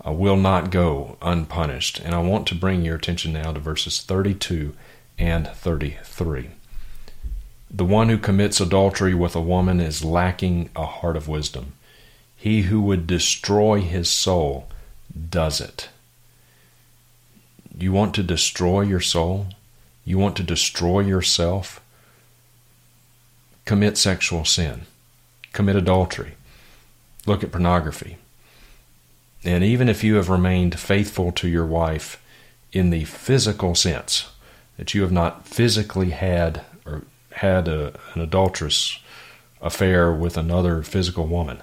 uh, 0.05 0.11
will 0.11 0.37
not 0.37 0.71
go 0.71 1.17
unpunished. 1.21 1.99
And 1.99 2.13
I 2.13 2.19
want 2.19 2.47
to 2.47 2.55
bring 2.55 2.83
your 2.83 2.95
attention 2.95 3.33
now 3.33 3.51
to 3.51 3.59
verses 3.59 4.01
32 4.01 4.75
and 5.17 5.47
33. 5.47 6.49
The 7.69 7.85
one 7.85 8.09
who 8.09 8.17
commits 8.17 8.61
adultery 8.61 9.13
with 9.13 9.35
a 9.35 9.41
woman 9.41 9.79
is 9.79 10.03
lacking 10.05 10.69
a 10.75 10.85
heart 10.85 11.17
of 11.17 11.27
wisdom. 11.27 11.73
He 12.35 12.63
who 12.63 12.81
would 12.81 13.07
destroy 13.07 13.81
his 13.81 14.09
soul 14.09 14.69
does 15.29 15.59
it. 15.59 15.89
You 17.77 17.91
want 17.91 18.13
to 18.15 18.23
destroy 18.23 18.81
your 18.81 19.01
soul? 19.01 19.47
You 20.05 20.17
want 20.17 20.35
to 20.37 20.43
destroy 20.43 21.01
yourself? 21.01 21.81
Commit 23.65 23.97
sexual 23.97 24.45
sin. 24.45 24.83
Commit 25.51 25.75
adultery. 25.75 26.35
Look 27.25 27.43
at 27.43 27.51
pornography. 27.51 28.17
And 29.43 29.63
even 29.63 29.89
if 29.89 30.03
you 30.03 30.15
have 30.15 30.29
remained 30.29 30.79
faithful 30.79 31.31
to 31.33 31.47
your 31.47 31.65
wife 31.65 32.21
in 32.71 32.89
the 32.89 33.05
physical 33.05 33.75
sense, 33.75 34.31
that 34.77 34.93
you 34.93 35.01
have 35.01 35.11
not 35.11 35.47
physically 35.47 36.11
had 36.11 36.61
or 36.85 37.03
had 37.33 37.67
a, 37.67 37.93
an 38.13 38.21
adulterous 38.21 38.99
affair 39.61 40.11
with 40.11 40.37
another 40.37 40.83
physical 40.83 41.27
woman, 41.27 41.61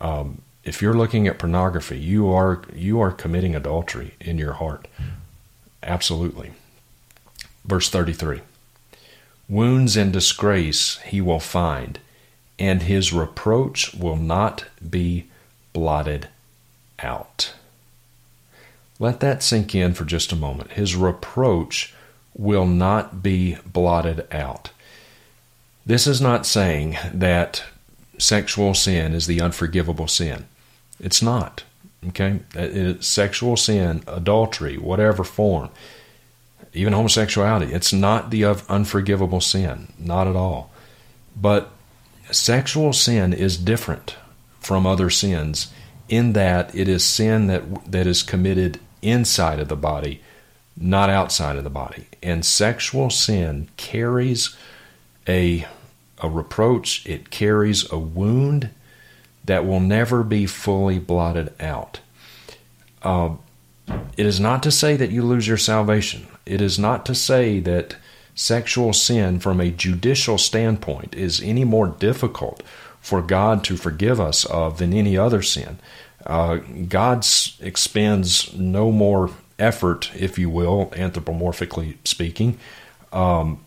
um, 0.00 0.42
if 0.64 0.82
you're 0.82 0.94
looking 0.94 1.26
at 1.26 1.38
pornography, 1.38 1.98
you 1.98 2.28
are 2.30 2.62
you 2.74 3.00
are 3.00 3.10
committing 3.10 3.54
adultery 3.54 4.14
in 4.20 4.38
your 4.38 4.54
heart. 4.54 4.86
Absolutely. 5.82 6.52
Verse 7.64 7.88
33 7.88 8.42
Wounds 9.48 9.96
and 9.96 10.12
disgrace 10.12 10.98
he 11.06 11.20
will 11.20 11.40
find, 11.40 11.98
and 12.58 12.82
his 12.82 13.12
reproach 13.12 13.94
will 13.94 14.16
not 14.16 14.66
be 14.90 15.26
blotted 15.72 16.28
out. 17.00 17.52
Let 18.98 19.20
that 19.20 19.42
sink 19.42 19.74
in 19.74 19.94
for 19.94 20.04
just 20.04 20.32
a 20.32 20.36
moment. 20.36 20.72
His 20.72 20.96
reproach 20.96 21.94
will 22.36 22.66
not 22.66 23.22
be 23.22 23.56
blotted 23.64 24.26
out. 24.32 24.70
This 25.86 26.06
is 26.06 26.20
not 26.20 26.46
saying 26.46 26.98
that 27.12 27.62
sexual 28.18 28.74
sin 28.74 29.14
is 29.14 29.26
the 29.26 29.40
unforgivable 29.40 30.08
sin. 30.08 30.46
It's 31.00 31.22
not. 31.22 31.62
Okay? 32.08 32.40
Sexual 33.00 33.56
sin, 33.56 34.02
adultery, 34.06 34.76
whatever 34.76 35.24
form, 35.24 35.70
even 36.74 36.92
homosexuality. 36.92 37.72
It's 37.72 37.92
not 37.92 38.30
the 38.30 38.44
unforgivable 38.44 39.40
sin, 39.40 39.92
not 39.98 40.26
at 40.26 40.36
all. 40.36 40.70
But 41.40 41.70
sexual 42.30 42.92
sin 42.92 43.32
is 43.32 43.56
different 43.56 44.16
from 44.60 44.86
other 44.86 45.08
sins 45.08 45.72
in 46.08 46.32
that 46.32 46.74
it 46.74 46.88
is 46.88 47.04
sin 47.04 47.46
that 47.46 47.90
that 47.90 48.06
is 48.06 48.22
committed 48.22 48.80
inside 49.02 49.60
of 49.60 49.68
the 49.68 49.76
body, 49.76 50.20
not 50.76 51.10
outside 51.10 51.56
of 51.56 51.64
the 51.64 51.70
body. 51.70 52.06
And 52.22 52.44
sexual 52.44 53.10
sin 53.10 53.68
carries 53.76 54.56
a 55.28 55.66
a 56.20 56.28
reproach, 56.28 57.06
it 57.06 57.30
carries 57.30 57.90
a 57.92 57.98
wound 57.98 58.70
that 59.44 59.64
will 59.64 59.80
never 59.80 60.22
be 60.22 60.46
fully 60.46 60.98
blotted 60.98 61.52
out. 61.60 62.00
Uh, 63.02 63.30
it 64.16 64.26
is 64.26 64.40
not 64.40 64.62
to 64.64 64.70
say 64.70 64.96
that 64.96 65.10
you 65.10 65.22
lose 65.22 65.46
your 65.46 65.56
salvation. 65.56 66.26
It 66.44 66.60
is 66.60 66.78
not 66.78 67.06
to 67.06 67.14
say 67.14 67.60
that 67.60 67.96
sexual 68.34 68.92
sin, 68.92 69.38
from 69.38 69.60
a 69.60 69.70
judicial 69.70 70.38
standpoint, 70.38 71.14
is 71.14 71.40
any 71.40 71.64
more 71.64 71.86
difficult 71.86 72.62
for 73.08 73.22
God 73.22 73.64
to 73.64 73.76
forgive 73.78 74.20
us 74.20 74.44
of 74.44 74.76
than 74.76 74.92
any 74.92 75.16
other 75.16 75.40
sin. 75.40 75.78
Uh, 76.26 76.56
God 76.88 77.24
expends 77.58 78.52
no 78.54 78.92
more 78.92 79.30
effort, 79.58 80.10
if 80.14 80.38
you 80.38 80.50
will, 80.50 80.90
anthropomorphically 80.92 81.96
speaking, 82.04 82.58
um, 83.10 83.64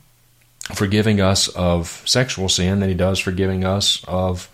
forgiving 0.75 1.19
us 1.19 1.47
of 1.47 2.03
sexual 2.05 2.49
sin 2.49 2.81
than 2.81 2.89
He 2.89 2.95
does 2.95 3.17
forgiving 3.17 3.65
us 3.65 4.03
of 4.07 4.47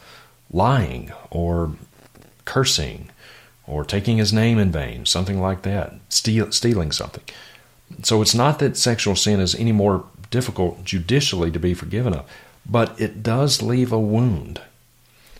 lying 0.49 1.11
or 1.29 1.73
cursing 2.45 3.09
or 3.65 3.83
taking 3.83 4.17
His 4.17 4.31
name 4.31 4.57
in 4.57 4.71
vain, 4.71 5.05
something 5.05 5.41
like 5.41 5.63
that, 5.63 5.95
steal, 6.07 6.49
stealing 6.53 6.93
something. 6.93 7.25
So 8.03 8.21
it's 8.21 8.35
not 8.35 8.59
that 8.59 8.77
sexual 8.77 9.17
sin 9.17 9.41
is 9.41 9.53
any 9.53 9.73
more 9.73 10.05
difficult 10.29 10.85
judicially 10.85 11.51
to 11.51 11.59
be 11.59 11.73
forgiven 11.73 12.13
of, 12.13 12.25
but 12.65 12.99
it 13.01 13.21
does 13.21 13.61
leave 13.61 13.91
a 13.91 13.99
wound. 13.99 14.61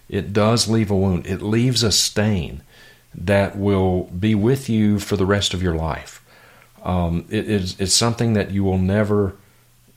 It 0.10 0.34
does 0.34 0.68
leave 0.68 0.90
a 0.92 0.96
wound. 0.96 1.28
It 1.28 1.42
leaves 1.42 1.84
a 1.84 1.92
stain 1.92 2.64
that 3.14 3.58
will 3.58 4.04
be 4.06 4.36
with 4.36 4.70
you 4.70 5.00
for 5.00 5.16
the 5.16 5.26
rest 5.26 5.54
of 5.54 5.62
your 5.62 5.76
life. 5.76 6.24
Um, 6.84 7.26
it, 7.30 7.50
it's, 7.50 7.80
it's 7.80 7.94
something 7.94 8.34
that 8.34 8.52
you 8.52 8.64
will 8.64 8.78
never 8.78 9.36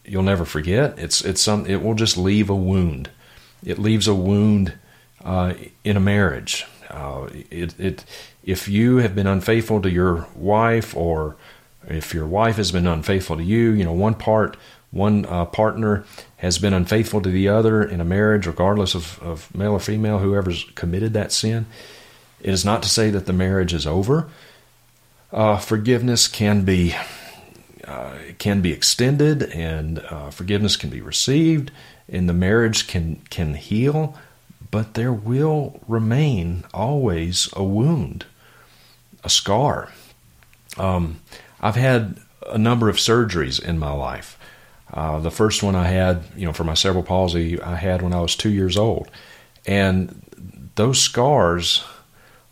you'll 0.05 0.23
never 0.23 0.45
forget. 0.45 0.99
It's 0.99 1.23
it's 1.23 1.41
some 1.41 1.67
it 1.67 1.83
will 1.83 1.95
just 1.95 2.17
leave 2.17 2.51
a 2.51 2.55
wound. 2.55 3.11
It 3.65 3.79
leaves 3.79 4.09
a 4.09 4.15
wound 4.15 4.75
uh, 5.25 5.55
in 5.85 5.97
a 5.97 6.01
marriage. 6.01 6.67
Uh, 6.89 7.29
it, 7.51 7.79
it 7.79 8.05
if 8.43 8.67
you 8.67 8.97
have 8.97 9.15
been 9.15 9.27
unfaithful 9.27 9.81
to 9.83 9.91
your 9.91 10.27
wife 10.35 10.97
or 10.97 11.37
if 11.87 12.13
your 12.13 12.27
wife 12.27 12.57
has 12.57 12.73
been 12.73 12.87
unfaithful 12.87 13.37
to 13.37 13.43
you, 13.43 13.71
you 13.71 13.85
know, 13.85 13.93
one 13.93 14.15
part, 14.15 14.57
one 14.91 15.25
uh, 15.27 15.45
partner 15.45 16.05
has 16.39 16.59
been 16.59 16.75
unfaithful 16.75 17.21
to 17.21 17.31
the 17.31 17.49
other 17.49 17.83
in 17.83 18.01
a 18.01 18.05
marriage, 18.05 18.47
regardless 18.47 18.95
of, 18.95 19.23
of 19.23 19.55
male 19.55 19.73
or 19.73 19.81
female, 19.81 20.19
whoever's 20.19 20.65
committed 20.75 21.13
that 21.13 21.33
sin. 21.33 21.67
It 22.41 22.51
is 22.51 22.65
not 22.65 22.83
to 22.83 22.89
say 22.89 23.11
that 23.11 23.27
the 23.27 23.33
marriage 23.33 23.73
is 23.73 23.87
over. 23.87 24.29
Uh, 25.33 25.59
forgiveness 25.59 26.27
can 26.27 26.65
be 26.65 26.95
uh, 27.85 28.15
can 28.39 28.61
be 28.61 28.73
extended 28.73 29.43
and 29.43 30.01
uh, 30.11 30.31
forgiveness 30.31 30.77
can 30.77 30.91
be 30.91 31.01
received 31.01 31.71
and 32.09 32.29
the 32.29 32.35
marriage 32.35 32.87
can 32.87 33.17
can 33.31 33.55
heal, 33.55 34.19
but 34.71 34.95
there 34.95 35.13
will 35.13 35.81
remain 35.87 36.65
always 36.75 37.49
a 37.53 37.63
wound, 37.63 38.27
a 39.23 39.31
scar. 39.31 39.93
Um, 40.77 41.21
I've 41.61 41.77
had 41.77 42.19
a 42.47 42.59
number 42.59 42.89
of 42.89 42.97
surgeries 42.97 43.63
in 43.63 43.79
my 43.79 43.93
life. 43.93 44.37
Uh, 44.93 45.21
the 45.21 45.31
first 45.31 45.63
one 45.63 45.75
I 45.75 45.87
had, 45.87 46.25
you 46.37 46.47
know, 46.47 46.53
for 46.53 46.65
my 46.65 46.75
cerebral 46.75 47.05
palsy, 47.05 47.61
I 47.61 47.77
had 47.77 48.03
when 48.03 48.13
I 48.13 48.21
was 48.21 48.35
two 48.35 48.51
years 48.51 48.77
old, 48.77 49.09
and 49.67 50.71
those 50.75 51.01
scars 51.01 51.85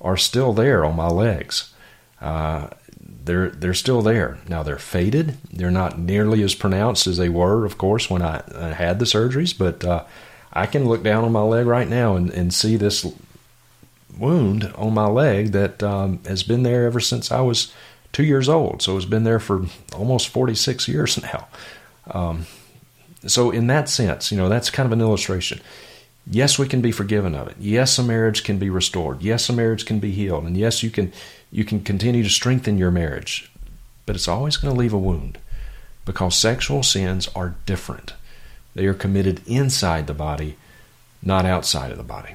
are 0.00 0.16
still 0.16 0.52
there 0.52 0.84
on 0.84 0.94
my 0.96 1.08
legs. 1.08 1.74
Uh, 2.20 2.68
they're 3.00 3.50
they're 3.50 3.74
still 3.74 4.02
there. 4.02 4.38
Now 4.48 4.62
they're 4.62 4.78
faded. 4.78 5.36
They're 5.52 5.70
not 5.70 5.98
nearly 5.98 6.42
as 6.42 6.54
pronounced 6.54 7.06
as 7.06 7.16
they 7.16 7.28
were, 7.28 7.64
of 7.64 7.78
course, 7.78 8.08
when 8.08 8.22
I, 8.22 8.42
I 8.54 8.68
had 8.68 8.98
the 8.98 9.04
surgeries. 9.04 9.56
But 9.56 9.84
uh, 9.84 10.04
I 10.52 10.66
can 10.66 10.88
look 10.88 11.02
down 11.02 11.24
on 11.24 11.32
my 11.32 11.42
leg 11.42 11.66
right 11.66 11.88
now 11.88 12.16
and, 12.16 12.30
and 12.30 12.52
see 12.54 12.76
this 12.76 13.06
wound 14.16 14.72
on 14.76 14.94
my 14.94 15.06
leg 15.06 15.52
that 15.52 15.82
um, 15.82 16.20
has 16.24 16.42
been 16.42 16.62
there 16.62 16.86
ever 16.86 17.00
since 17.00 17.30
I 17.30 17.40
was 17.40 17.72
two 18.12 18.24
years 18.24 18.48
old. 18.48 18.82
So 18.82 18.96
it's 18.96 19.06
been 19.06 19.24
there 19.24 19.38
for 19.40 19.66
almost 19.94 20.28
46 20.28 20.88
years 20.88 21.22
now. 21.22 21.48
Um, 22.10 22.46
so 23.26 23.50
in 23.50 23.66
that 23.66 23.88
sense, 23.88 24.30
you 24.30 24.38
know, 24.38 24.48
that's 24.48 24.70
kind 24.70 24.86
of 24.86 24.92
an 24.92 25.00
illustration. 25.00 25.60
Yes, 26.30 26.58
we 26.58 26.68
can 26.68 26.80
be 26.80 26.92
forgiven 26.92 27.34
of 27.34 27.48
it. 27.48 27.56
Yes, 27.58 27.98
a 27.98 28.02
marriage 28.02 28.44
can 28.44 28.58
be 28.58 28.70
restored. 28.70 29.22
Yes, 29.22 29.48
a 29.48 29.52
marriage 29.52 29.86
can 29.86 29.98
be 29.98 30.10
healed. 30.10 30.44
And 30.44 30.56
yes, 30.56 30.82
you 30.82 30.90
can 30.90 31.12
you 31.50 31.64
can 31.64 31.80
continue 31.80 32.22
to 32.22 32.28
strengthen 32.28 32.76
your 32.76 32.90
marriage, 32.90 33.50
but 34.04 34.14
it's 34.14 34.28
always 34.28 34.58
going 34.58 34.72
to 34.72 34.78
leave 34.78 34.92
a 34.92 34.98
wound 34.98 35.38
because 36.04 36.36
sexual 36.36 36.82
sins 36.82 37.28
are 37.34 37.54
different. 37.64 38.12
They 38.74 38.86
are 38.86 38.94
committed 38.94 39.40
inside 39.46 40.06
the 40.06 40.14
body, 40.14 40.56
not 41.22 41.46
outside 41.46 41.90
of 41.90 41.96
the 41.96 42.04
body. 42.04 42.34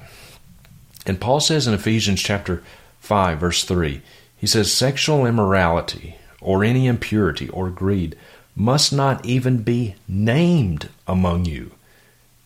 And 1.06 1.22
Paul 1.22 1.40
says 1.40 1.68
in 1.68 1.74
Ephesians 1.74 2.22
chapter 2.22 2.64
5 3.02 3.40
verse 3.40 3.64
3, 3.64 4.02
he 4.36 4.48
says 4.48 4.74
sexual 4.74 5.26
immorality 5.26 6.16
or 6.42 6.64
any 6.64 6.88
impurity 6.88 7.50
or 7.50 7.70
greed 7.70 8.18
must 8.56 8.94
not 8.94 9.26
even 9.26 9.64
be 9.64 9.96
named 10.08 10.90
among 11.08 11.46
you 11.46 11.72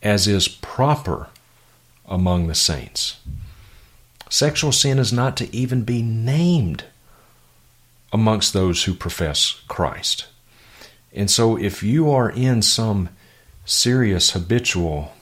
as 0.02 0.28
is 0.28 0.48
proper 0.48 1.28
among 2.06 2.48
the 2.48 2.56
saints. 2.56 3.18
Sexual 4.30 4.72
sin 4.72 5.00
is 5.00 5.12
not 5.12 5.38
to 5.38 5.54
even 5.56 5.84
be 5.84 6.02
named 6.02 6.86
amongst 8.12 8.54
those 8.54 8.84
who 8.84 8.94
profess 8.94 9.62
Christ. 9.68 10.28
And 11.14 11.32
so, 11.32 11.58
if 11.58 11.84
you 11.84 12.12
are 12.12 12.30
in 12.30 12.62
some 12.62 13.10
serious, 13.66 14.32
habitual, 14.32 15.14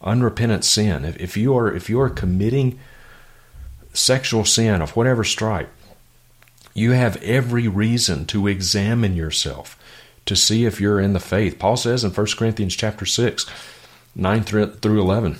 unrepentant 0.00 0.64
sin, 0.64 1.04
if, 1.04 1.16
if 1.18 1.36
you 1.36 1.56
are 1.56 1.74
if 1.74 1.90
you 1.90 2.00
are 2.00 2.10
committing 2.10 2.78
sexual 3.92 4.44
sin 4.44 4.80
of 4.80 4.94
whatever 4.94 5.24
stripe, 5.24 5.70
you 6.74 6.92
have 6.92 7.22
every 7.22 7.66
reason 7.66 8.26
to 8.26 8.46
examine 8.46 9.16
yourself 9.16 9.77
to 10.28 10.36
see 10.36 10.64
if 10.64 10.80
you're 10.80 11.00
in 11.00 11.14
the 11.14 11.20
faith. 11.20 11.58
Paul 11.58 11.76
says 11.76 12.04
in 12.04 12.12
1 12.12 12.26
Corinthians 12.36 12.76
chapter 12.76 13.06
6, 13.06 13.46
9 14.14 14.42
through 14.44 15.00
11, 15.00 15.38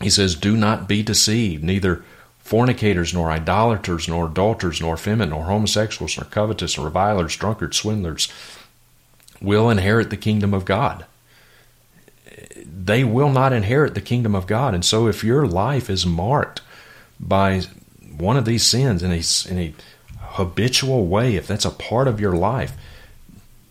he 0.00 0.10
says, 0.10 0.34
Do 0.34 0.56
not 0.56 0.88
be 0.88 1.02
deceived, 1.02 1.62
neither 1.62 2.02
fornicators, 2.38 3.12
nor 3.12 3.30
idolaters, 3.30 4.08
nor 4.08 4.26
adulterers, 4.26 4.80
nor 4.80 4.94
effeminate, 4.94 5.30
nor 5.30 5.44
homosexuals, 5.44 6.16
nor 6.16 6.24
covetous, 6.26 6.76
nor 6.76 6.86
revilers, 6.86 7.36
drunkards, 7.36 7.76
swindlers 7.76 8.32
will 9.42 9.68
inherit 9.68 10.08
the 10.08 10.16
kingdom 10.16 10.54
of 10.54 10.64
God. 10.64 11.04
They 12.64 13.04
will 13.04 13.30
not 13.30 13.52
inherit 13.52 13.94
the 13.94 14.00
kingdom 14.00 14.34
of 14.34 14.46
God. 14.46 14.74
And 14.74 14.84
so 14.84 15.08
if 15.08 15.22
your 15.22 15.46
life 15.46 15.90
is 15.90 16.06
marked 16.06 16.62
by 17.20 17.62
one 18.16 18.36
of 18.38 18.46
these 18.46 18.64
sins 18.64 19.02
in 19.02 19.12
a, 19.12 19.22
in 19.50 19.58
a 19.58 19.74
habitual 20.36 21.06
way, 21.06 21.36
if 21.36 21.46
that's 21.46 21.64
a 21.64 21.70
part 21.70 22.08
of 22.08 22.20
your 22.20 22.34
life, 22.34 22.72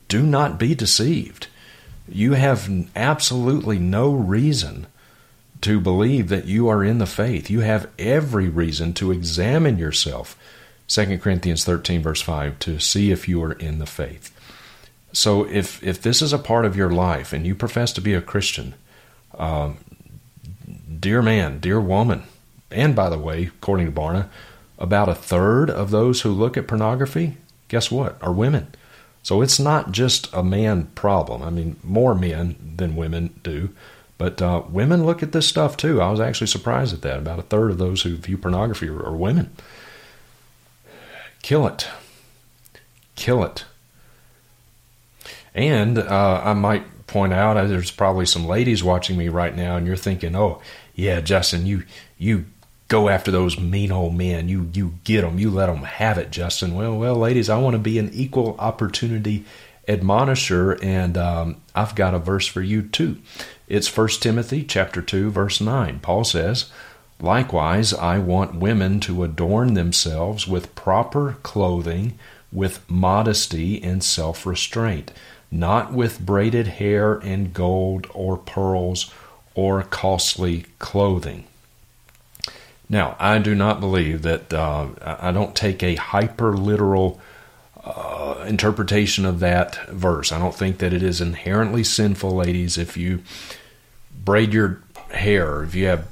do 0.08 0.24
not 0.24 0.60
be 0.60 0.76
deceived. 0.76 1.48
You 2.08 2.34
have 2.34 2.70
absolutely 2.96 3.80
no 3.80 4.13
reason 4.13 4.88
to 5.62 5.80
believe 5.80 6.30
that 6.30 6.46
you 6.46 6.68
are 6.68 6.84
in 6.84 7.00
the 7.00 7.08
faith. 7.08 7.50
You 7.50 7.62
have 7.62 7.89
every 7.98 8.50
reason 8.50 8.94
to 8.94 9.12
examine 9.12 9.78
yourself. 9.78 10.38
2 10.88 11.18
Corinthians 11.18 11.65
13, 11.65 12.04
verse 12.04 12.22
5, 12.22 12.60
to 12.60 12.80
see 12.80 13.12
if 13.12 13.28
you 13.28 13.41
are 13.44 13.54
in 13.54 13.80
the 13.80 13.88
faith. 13.88 14.32
So, 15.12 15.46
if, 15.46 15.82
if 15.82 16.02
this 16.02 16.22
is 16.22 16.34
a 16.34 16.38
part 16.38 16.65
of 16.65 16.76
your 16.76 16.91
life 16.91 17.34
and 17.34 17.48
you 17.48 17.56
profess 17.56 17.94
to 17.94 18.02
be 18.02 18.13
a 18.13 18.22
Christian, 18.22 18.76
um, 19.38 19.78
dear 21.00 21.22
man, 21.22 21.60
dear 21.60 21.80
woman, 21.80 22.24
and 22.70 22.96
by 22.96 23.10
the 23.10 23.18
way, 23.18 23.46
according 23.46 23.88
to 23.88 23.91
Barna, 23.91 24.30
about 24.78 25.10
a 25.10 25.15
third 25.15 25.70
of 25.70 25.89
those 25.89 26.22
who 26.22 26.32
look 26.32 26.58
at 26.58 26.68
pornography, 26.68 27.38
guess 27.70 27.89
what, 27.89 28.22
are 28.22 28.34
women. 28.34 28.74
So 29.26 29.42
it's 29.42 29.60
not 29.60 29.92
just 29.92 30.32
a 30.34 30.44
man 30.44 30.86
problem. 30.94 31.42
I 31.42 31.50
mean, 31.50 31.78
more 31.84 32.14
men 32.14 32.58
than 32.78 32.96
women 32.96 33.40
do. 33.42 33.70
But 34.20 34.40
uh, 34.40 34.62
women 34.70 35.04
look 35.04 35.24
at 35.24 35.32
this 35.32 35.48
stuff 35.48 35.76
too. 35.76 36.00
I 36.00 36.12
was 36.12 36.20
actually 36.20 36.46
surprised 36.46 36.94
at 36.94 37.02
that. 37.02 37.18
About 37.18 37.40
a 37.40 37.42
third 37.42 37.72
of 37.72 37.80
those 37.80 38.04
who 38.04 38.18
view 38.18 38.38
pornography 38.38 38.88
are, 38.88 39.04
are 39.04 39.16
women. 39.16 39.52
Kill 41.42 41.66
it. 41.66 41.88
Kill 43.16 43.44
it. 43.44 43.66
And 45.56 45.98
uh, 45.98 46.42
I 46.46 46.54
might 46.54 47.08
point 47.08 47.34
out 47.34 47.58
uh, 47.58 47.66
there's 47.66 47.90
probably 47.90 48.28
some 48.28 48.46
ladies 48.46 48.84
watching 48.84 49.18
me 49.18 49.30
right 49.30 49.56
now, 49.56 49.76
and 49.76 49.88
you're 49.88 49.96
thinking, 49.96 50.36
"Oh, 50.36 50.62
yeah, 50.94 51.20
Justin, 51.20 51.66
you 51.66 51.84
you 52.20 52.46
go 52.88 53.10
after 53.10 53.32
those 53.32 53.60
mean 53.60 53.91
old 53.91 54.15
men. 54.15 54.48
You 54.48 54.69
you 54.74 54.95
get 55.04 55.21
them. 55.21 55.39
You 55.39 55.50
let 55.50 55.67
them 55.67 55.84
have 55.84 56.17
it, 56.17 56.32
Justin." 56.32 56.76
Well, 56.76 56.98
well, 56.98 57.15
ladies, 57.15 57.50
I 57.50 57.58
want 57.58 57.74
to 57.76 57.80
be 57.80 58.00
an 58.00 58.12
equal 58.13 58.56
opportunity 58.60 59.45
admonisher, 59.88 60.74
and 60.82 61.17
um, 61.17 61.58
I've 61.76 61.95
got 61.95 62.13
a 62.13 62.19
verse 62.19 62.48
for 62.48 62.62
you 62.62 62.82
too. 62.82 63.17
It's 63.67 63.88
First 63.88 64.21
Timothy 64.21 64.63
chapter 64.63 65.02
2 65.02 65.32
verse 65.32 65.60
9. 65.62 66.00
Paul 66.00 66.24
says, 66.24 66.65
"Likewise, 67.19 67.93
I 67.93 68.19
want 68.19 68.56
women 68.56 69.00
to 69.02 69.24
adorn 69.24 69.74
themselves 69.74 70.48
with 70.48 70.76
proper 70.76 71.38
clothing, 71.43 72.17
with 72.52 72.80
modesty 72.89 73.82
and 73.84 74.04
self-restraint, 74.04 75.12
not 75.52 75.93
with 75.93 76.19
braided 76.26 76.67
hair 76.67 77.15
and 77.15 77.54
gold 77.54 78.08
or 78.13 78.38
pearls 78.38 79.12
or 79.56 79.82
costly 79.84 80.65
clothing." 80.80 81.45
Now, 82.89 83.15
I 83.19 83.39
do 83.39 83.56
not 83.56 83.80
believe 83.80 84.21
that 84.21 84.54
uh, 84.54 84.89
I 85.02 85.32
don't 85.32 85.56
take 85.56 85.82
a 85.82 85.95
hyper 85.95 86.56
literal 86.56 87.19
uh, 87.84 88.45
interpretation 88.48 89.26
of 89.26 89.39
that 89.39 89.88
verse. 89.89 90.32
I 90.32 90.39
don't 90.39 90.56
think 90.56 90.78
that 90.80 90.93
it 90.93 91.02
is 91.02 91.21
inherently 91.21 91.84
sinful, 91.84 92.32
ladies, 92.32 92.78
if 92.78 92.95
you 92.95 93.24
braid 94.24 94.54
your 94.54 94.84
hair, 95.12 95.63
if 95.63 95.76
you 95.76 95.86
have 95.88 96.08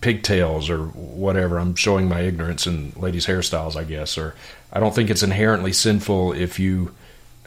pigtails 0.00 0.68
or 0.68 0.84
whatever. 0.88 1.58
I'm 1.58 1.74
showing 1.74 2.08
my 2.08 2.20
ignorance 2.20 2.66
in 2.66 2.92
ladies' 2.94 3.26
hairstyles, 3.26 3.74
I 3.74 3.84
guess. 3.84 4.18
Or 4.18 4.34
I 4.70 4.78
don't 4.78 4.94
think 4.94 5.08
it's 5.08 5.22
inherently 5.22 5.72
sinful 5.72 6.34
if 6.34 6.58
you 6.58 6.94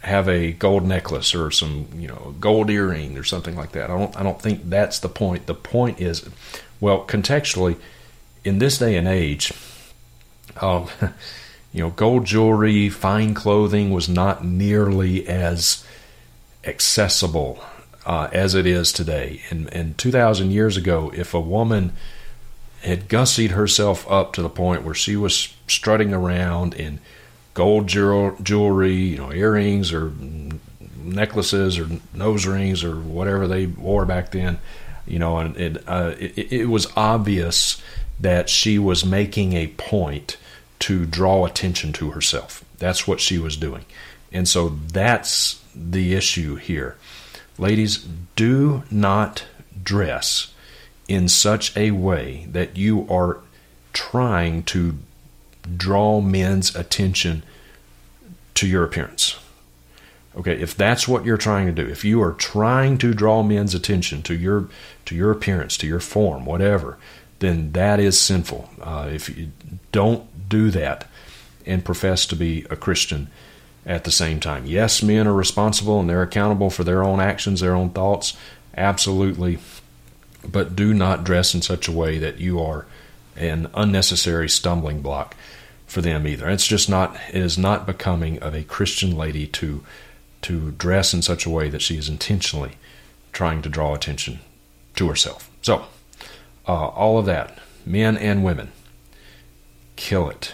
have 0.01 0.27
a 0.27 0.53
gold 0.53 0.83
necklace 0.83 1.36
or 1.36 1.51
some, 1.51 1.88
you 1.95 2.07
know, 2.07 2.36
gold 2.39 2.69
earring 2.69 3.17
or 3.17 3.23
something 3.23 3.55
like 3.55 3.73
that. 3.73 3.91
I 3.91 3.97
don't 3.97 4.17
I 4.17 4.23
don't 4.23 4.41
think 4.41 4.69
that's 4.69 4.99
the 4.99 5.10
point. 5.10 5.45
The 5.45 5.53
point 5.53 6.01
is 6.01 6.27
well, 6.79 7.05
contextually, 7.05 7.77
in 8.43 8.60
this 8.60 8.78
day 8.78 8.95
and 8.95 9.08
age, 9.08 9.54
um, 10.62 10.88
you 11.73 11.84
know, 11.84 11.89
gold 11.91 12.26
jewelry, 12.26 12.89
fine 12.89 13.34
clothing 13.34 13.91
was 13.91 14.08
not 14.08 14.43
nearly 14.43 15.28
as 15.28 15.86
accessible 16.63 17.63
uh, 18.06 18.30
as 18.32 18.56
it 18.56 18.65
is 18.65 18.91
today. 18.91 19.41
And, 19.50 19.71
and 19.73 19.97
2,000 19.97 20.52
years 20.52 20.78
ago, 20.78 21.12
if 21.15 21.34
a 21.34 21.39
woman 21.39 21.93
had 22.82 23.10
gussied 23.10 23.52
herself 23.52 24.10
up 24.10 24.34
to 24.34 24.41
the 24.41 24.50
point 24.50 24.84
where 24.84 24.95
she 24.95 25.15
was 25.15 25.54
strutting 25.67 26.13
around 26.13 26.73
in 26.73 27.00
gold 27.54 27.88
jewelry, 27.88 28.93
you 28.93 29.17
know, 29.17 29.34
earrings 29.34 29.91
or 29.91 30.13
necklaces 30.95 31.80
or 31.80 31.88
nose 32.13 32.45
rings 32.45 32.84
or 32.84 32.95
whatever 32.95 33.47
they 33.47 33.65
wore 33.65 34.06
back 34.06 34.32
then, 34.32 34.60
you 35.06 35.19
know, 35.19 35.38
and 35.38 35.58
it, 35.58 35.84
uh, 35.88 36.13
it, 36.19 36.52
it 36.52 36.65
was 36.65 36.88
obvious 36.95 37.82
that 38.19 38.49
she 38.49 38.80
was 38.80 39.06
making 39.06 39.53
a 39.53 39.67
point 39.67 40.38
to 40.80 41.06
draw 41.06 41.45
attention 41.45 41.93
to 41.93 42.12
herself. 42.12 42.63
That's 42.77 43.08
what 43.08 43.19
she 43.19 43.38
was 43.38 43.58
doing. 43.58 43.86
And 44.32 44.47
so 44.47 44.69
that's 44.69 45.62
the 45.75 46.13
issue 46.13 46.56
here. 46.56 46.97
Ladies, 47.58 48.06
do 48.36 48.84
not 48.91 49.45
dress 49.84 50.53
in 51.08 51.27
such 51.27 51.75
a 51.77 51.91
way 51.91 52.47
that 52.51 52.77
you 52.77 53.08
are 53.10 53.39
trying 53.93 54.63
to 54.63 54.97
draw 55.75 56.21
men's 56.21 56.75
attention 56.75 57.43
to 58.56 58.67
your 58.67 58.84
appearance. 58.84 59.38
Okay, 60.36 60.60
if 60.60 60.75
that's 60.75 61.08
what 61.08 61.25
you're 61.25 61.38
trying 61.38 61.65
to 61.65 61.71
do, 61.71 61.89
if 61.89 62.06
you 62.06 62.21
are 62.21 62.34
trying 62.34 62.99
to 62.99 63.13
draw 63.13 63.41
men's 63.41 63.73
attention 63.73 64.21
to 64.23 64.36
your 64.36 64.69
to 65.06 65.15
your 65.15 65.32
appearance, 65.32 65.77
to 65.77 65.88
your 65.88 65.99
form, 65.99 66.45
whatever, 66.45 66.97
then 67.39 67.71
that 67.73 68.00
is 68.00 68.19
sinful. 68.19 68.69
Uh, 68.82 69.10
if 69.12 69.30
you 69.36 69.52
don't 69.91 70.50
do 70.50 70.71
that 70.71 71.08
and 71.65 71.86
profess 71.86 72.26
to 72.28 72.36
be 72.36 72.65
a 72.69 72.76
Christian 72.76 73.30
at 73.86 74.04
the 74.04 74.12
same 74.12 74.39
time, 74.39 74.65
yes, 74.65 75.04
men 75.04 75.28
are 75.28 75.34
responsible 75.34 76.00
and 76.00 76.10
they're 76.10 76.23
accountable 76.23 76.69
for 76.69 76.84
their 76.84 77.04
own 77.04 77.19
actions, 77.19 77.60
their 77.60 77.76
own 77.76 77.89
thoughts, 77.89 78.36
absolutely, 78.76 79.60
but 80.47 80.76
do 80.76 80.93
not 80.93 81.23
dress 81.23 81.54
in 81.54 81.62
such 81.62 81.88
a 81.88 81.91
way 81.91 82.17
that 82.17 82.39
you 82.39 82.60
are 82.62 82.86
an 83.36 83.69
unnecessary 83.76 84.50
stumbling 84.50 85.02
block 85.02 85.36
for 85.86 86.02
them 86.02 86.28
either. 86.28 86.50
It's 86.50 86.67
just 86.67 86.89
not 86.89 87.15
it 87.30 87.41
is 87.41 87.58
not 87.58 87.86
becoming 87.86 88.39
of 88.39 88.54
a 88.54 88.63
Christian 88.63 89.15
lady 89.15 89.47
to 89.47 89.84
to 90.43 90.71
dress 90.71 91.13
in 91.13 91.21
such 91.21 91.45
a 91.45 91.50
way 91.50 91.69
that 91.69 91.82
she 91.82 91.97
is 91.97 92.10
intentionally 92.10 92.73
trying 93.32 93.62
to 93.62 93.69
draw 93.69 93.93
attention 93.93 94.39
to 94.95 95.10
herself. 95.10 95.50
So, 95.62 95.86
uh, 96.67 96.88
all 96.88 97.17
of 97.17 97.25
that, 97.25 97.58
men 97.86 98.17
and 98.17 98.43
women, 98.43 98.71
kill 99.95 100.30
it. 100.30 100.53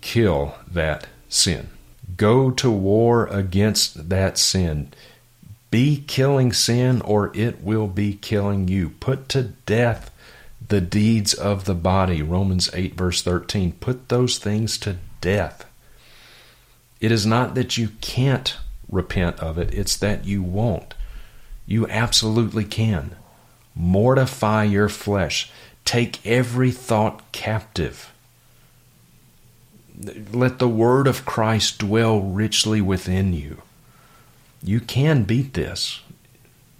Kill 0.00 0.54
that 0.70 1.08
sin. 1.28 1.68
Go 2.16 2.50
to 2.52 2.70
war 2.70 3.26
against 3.26 4.08
that 4.08 4.38
sin. 4.38 4.92
Be 5.70 6.02
killing 6.06 6.52
sin, 6.52 7.02
or 7.02 7.36
it 7.36 7.60
will 7.60 7.88
be 7.88 8.14
killing 8.14 8.68
you. 8.68 8.90
Put 8.90 9.28
to 9.30 9.42
death 9.42 10.10
the 10.68 10.80
deeds 10.80 11.34
of 11.34 11.64
the 11.64 11.74
body. 11.74 12.22
Romans 12.22 12.70
8, 12.72 12.94
verse 12.94 13.22
13. 13.22 13.72
Put 13.72 14.08
those 14.08 14.38
things 14.38 14.78
to 14.78 14.96
death. 15.20 15.68
It 17.00 17.12
is 17.12 17.26
not 17.26 17.54
that 17.54 17.76
you 17.76 17.88
can't 18.00 18.56
repent 18.90 19.40
of 19.40 19.58
it, 19.58 19.74
it's 19.74 19.96
that 19.96 20.24
you 20.24 20.42
won't. 20.42 20.94
You 21.66 21.88
absolutely 21.88 22.64
can. 22.64 23.16
Mortify 23.76 24.64
your 24.64 24.88
flesh. 24.88 25.50
Take 25.84 26.24
every 26.26 26.70
thought 26.70 27.30
captive. 27.32 28.12
Let 30.32 30.58
the 30.58 30.68
word 30.68 31.06
of 31.06 31.26
Christ 31.26 31.78
dwell 31.78 32.20
richly 32.20 32.80
within 32.80 33.32
you. 33.34 33.62
You 34.62 34.80
can 34.80 35.24
beat 35.24 35.54
this. 35.54 36.00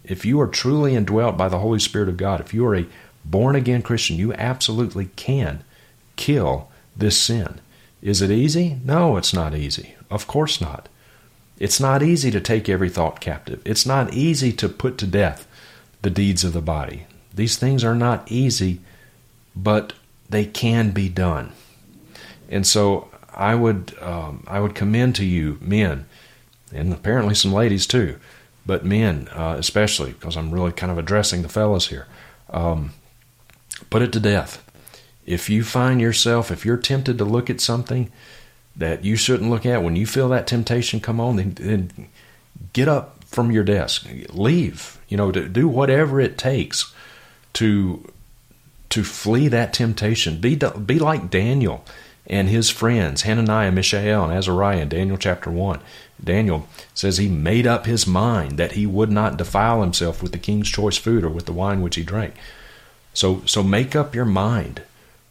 If 0.04 0.24
you 0.24 0.40
are 0.40 0.46
truly 0.46 0.94
indwelt 0.94 1.36
by 1.36 1.48
the 1.48 1.58
Holy 1.58 1.78
Spirit 1.78 2.08
of 2.08 2.16
God, 2.16 2.40
if 2.40 2.54
you 2.54 2.64
are 2.66 2.74
a 2.74 2.86
born 3.24 3.56
again 3.56 3.82
Christian, 3.82 4.16
you 4.16 4.32
absolutely 4.34 5.06
can 5.16 5.62
kill 6.16 6.68
this 6.96 7.18
sin. 7.18 7.60
Is 8.00 8.22
it 8.22 8.30
easy? 8.30 8.78
No, 8.84 9.16
it's 9.16 9.34
not 9.34 9.54
easy. 9.54 9.94
Of 10.10 10.26
course 10.26 10.60
not. 10.60 10.88
It's 11.58 11.80
not 11.80 12.02
easy 12.02 12.30
to 12.30 12.40
take 12.40 12.68
every 12.68 12.88
thought 12.88 13.20
captive. 13.20 13.60
It's 13.64 13.86
not 13.86 14.14
easy 14.14 14.52
to 14.52 14.68
put 14.68 14.98
to 14.98 15.06
death 15.06 15.46
the 16.02 16.10
deeds 16.10 16.44
of 16.44 16.52
the 16.52 16.62
body. 16.62 17.06
These 17.34 17.56
things 17.56 17.84
are 17.84 17.94
not 17.94 18.30
easy, 18.30 18.80
but 19.54 19.92
they 20.28 20.44
can 20.44 20.90
be 20.90 21.08
done. 21.08 21.52
And 22.48 22.66
so 22.66 23.08
I 23.34 23.54
would 23.54 23.94
um, 24.00 24.44
I 24.46 24.60
would 24.60 24.74
commend 24.74 25.14
to 25.16 25.24
you 25.24 25.58
men, 25.60 26.06
and 26.72 26.92
apparently 26.92 27.34
some 27.34 27.52
ladies 27.52 27.86
too, 27.86 28.18
but 28.64 28.84
men 28.84 29.28
uh, 29.32 29.56
especially 29.58 30.12
because 30.12 30.36
I'm 30.36 30.52
really 30.52 30.72
kind 30.72 30.90
of 30.90 30.98
addressing 30.98 31.42
the 31.42 31.48
fellas 31.48 31.88
here. 31.88 32.06
Um, 32.50 32.92
put 33.90 34.02
it 34.02 34.12
to 34.12 34.20
death. 34.20 34.62
If 35.26 35.50
you 35.50 35.64
find 35.64 36.00
yourself, 36.00 36.50
if 36.50 36.64
you're 36.64 36.76
tempted 36.76 37.18
to 37.18 37.24
look 37.24 37.50
at 37.50 37.60
something 37.60 38.12
that 38.76 39.04
you 39.04 39.16
shouldn't 39.16 39.50
look 39.50 39.66
at, 39.66 39.82
when 39.82 39.96
you 39.96 40.06
feel 40.06 40.28
that 40.28 40.46
temptation 40.46 41.00
come 41.00 41.18
on, 41.18 41.36
then, 41.36 41.54
then 41.54 42.08
get 42.72 42.88
up 42.88 43.15
from 43.26 43.50
your 43.50 43.64
desk, 43.64 44.06
leave. 44.30 44.98
You 45.08 45.16
know, 45.16 45.30
do 45.30 45.68
whatever 45.68 46.20
it 46.20 46.38
takes 46.38 46.92
to 47.54 48.12
to 48.88 49.04
flee 49.04 49.48
that 49.48 49.72
temptation. 49.72 50.40
Be 50.40 50.56
be 50.56 50.98
like 50.98 51.30
Daniel 51.30 51.84
and 52.26 52.48
his 52.48 52.70
friends, 52.70 53.22
Hananiah, 53.22 53.70
Mishael, 53.70 54.24
and 54.24 54.32
Azariah 54.32 54.80
in 54.80 54.88
Daniel 54.88 55.16
chapter 55.16 55.50
1. 55.50 55.80
Daniel 56.22 56.66
says 56.94 57.18
he 57.18 57.28
made 57.28 57.66
up 57.66 57.86
his 57.86 58.06
mind 58.06 58.58
that 58.58 58.72
he 58.72 58.86
would 58.86 59.10
not 59.10 59.36
defile 59.36 59.80
himself 59.80 60.22
with 60.22 60.32
the 60.32 60.38
king's 60.38 60.68
choice 60.68 60.96
food 60.96 61.22
or 61.22 61.28
with 61.28 61.46
the 61.46 61.52
wine 61.52 61.82
which 61.82 61.96
he 61.96 62.02
drank. 62.02 62.34
So, 63.14 63.42
so 63.46 63.62
make 63.62 63.94
up 63.94 64.14
your 64.14 64.24
mind 64.24 64.82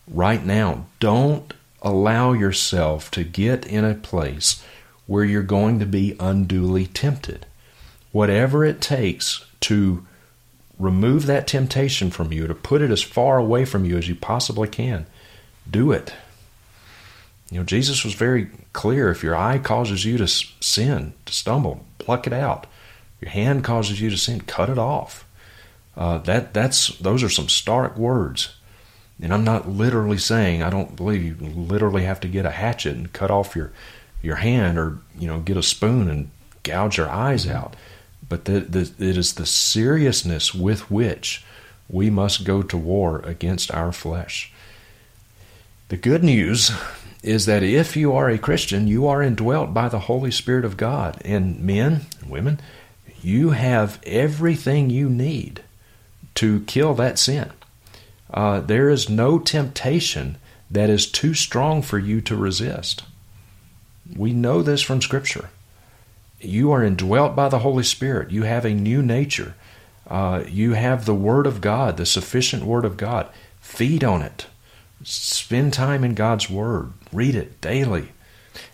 right 0.08 0.46
now. 0.46 0.86
Don't 1.00 1.54
allow 1.82 2.34
yourself 2.34 3.12
to 3.12 3.24
get 3.24 3.66
in 3.66 3.84
a 3.84 3.94
place 3.94 4.64
where 5.06 5.24
you're 5.24 5.44
going 5.44 5.80
to 5.80 5.86
be 5.86 6.16
unduly 6.20 6.88
tempted. 6.88 7.46
Whatever 8.16 8.64
it 8.64 8.80
takes 8.80 9.44
to 9.60 10.08
remove 10.80 11.26
that 11.26 11.48
temptation 11.48 12.10
from 12.10 12.32
you, 12.32 12.48
to 12.48 12.56
put 12.56 12.82
it 12.82 12.90
as 12.90 13.04
far 13.04 13.38
away 13.38 13.66
from 13.66 13.84
you 13.84 13.98
as 13.98 14.08
you 14.08 14.16
possibly 14.16 14.70
can, 14.70 15.06
do 15.70 15.92
it. 15.92 16.14
You 17.52 17.60
know, 17.60 17.66
Jesus 17.66 18.06
was 18.06 18.14
very 18.14 18.52
clear 18.72 19.10
if 19.10 19.22
your 19.22 19.36
eye 19.36 19.58
causes 19.58 20.06
you 20.06 20.18
to 20.18 20.30
sin, 20.30 21.14
to 21.26 21.34
stumble, 21.34 21.86
pluck 21.98 22.26
it 22.26 22.32
out. 22.32 22.68
Your 23.20 23.32
hand 23.32 23.66
causes 23.66 24.00
you 24.00 24.10
to 24.10 24.18
sin, 24.18 24.40
cut 24.40 24.70
it 24.70 24.78
off. 24.78 25.28
Uh, 25.98 26.20
that 26.20 26.54
that's 26.54 26.98
those 27.00 27.22
are 27.22 27.28
some 27.30 27.50
stark 27.50 27.98
words. 27.98 28.56
And 29.22 29.34
I'm 29.34 29.44
not 29.44 29.68
literally 29.68 30.20
saying 30.20 30.64
I 30.64 30.70
don't 30.70 30.96
believe 30.96 31.26
you 31.26 31.36
literally 31.50 32.06
have 32.06 32.22
to 32.22 32.30
get 32.30 32.46
a 32.46 32.52
hatchet 32.52 32.96
and 32.96 33.12
cut 33.12 33.30
off 33.30 33.58
your 33.58 33.74
your 34.22 34.38
hand 34.38 34.80
or 34.80 35.00
you 35.20 35.28
know 35.28 35.42
get 35.42 35.58
a 35.58 35.62
spoon 35.62 36.10
and 36.10 36.32
gouge 36.64 36.96
your 36.96 37.10
eyes 37.10 37.46
out. 37.46 37.76
But 38.28 38.46
the, 38.46 38.62
the, 38.62 38.82
it 39.00 39.18
is 39.18 39.34
the 39.34 39.46
seriousness 39.46 40.54
with 40.54 40.90
which 40.90 41.44
we 41.88 42.10
must 42.10 42.44
go 42.44 42.64
to 42.64 42.78
war 42.78 43.20
against 43.20 43.72
our 43.72 43.92
flesh. 43.92 44.52
The 45.90 45.98
good 45.98 46.24
news 46.24 46.72
is 47.22 47.46
that 47.46 47.64
if 47.64 47.96
you 47.96 48.14
are 48.14 48.30
a 48.30 48.38
Christian, 48.38 48.88
you 48.88 49.08
are 49.08 49.22
indwelt 49.22 49.74
by 49.74 49.90
the 49.90 50.00
Holy 50.00 50.32
Spirit 50.32 50.66
of 50.66 50.78
God. 50.78 51.22
And 51.24 51.60
men 51.60 52.08
and 52.22 52.30
women, 52.30 52.60
you 53.22 53.52
have 53.52 54.00
everything 54.06 54.90
you 54.90 55.10
need 55.10 55.64
to 56.36 56.62
kill 56.62 56.94
that 56.96 57.20
sin. 57.20 57.52
Uh, 58.34 58.60
there 58.60 58.90
is 58.90 59.10
no 59.10 59.40
temptation 59.40 60.38
that 60.70 60.90
is 60.90 61.10
too 61.10 61.34
strong 61.34 61.82
for 61.82 62.00
you 62.00 62.22
to 62.22 62.36
resist. 62.36 63.04
We 64.16 64.34
know 64.34 64.62
this 64.62 64.82
from 64.82 65.02
Scripture. 65.02 65.50
You 66.46 66.72
are 66.72 66.84
indwelt 66.84 67.36
by 67.36 67.50
the 67.50 67.60
Holy 67.60 67.84
Spirit. 67.84 68.32
You 68.32 68.44
have 68.44 68.66
a 68.66 68.74
new 68.74 69.02
nature. 69.02 69.56
Uh, 70.08 70.44
you 70.48 70.74
have 70.74 71.06
the 71.06 71.16
Word 71.16 71.48
of 71.48 71.62
God, 71.62 71.98
the 71.98 72.06
sufficient 72.06 72.64
Word 72.64 72.86
of 72.86 72.98
God. 72.98 73.28
Feed 73.60 74.04
on 74.04 74.22
it. 74.22 74.48
Spend 75.04 75.74
time 75.74 76.04
in 76.04 76.14
God's 76.14 76.50
Word. 76.50 76.94
Read 77.12 77.36
it 77.36 77.60
daily. 77.62 78.10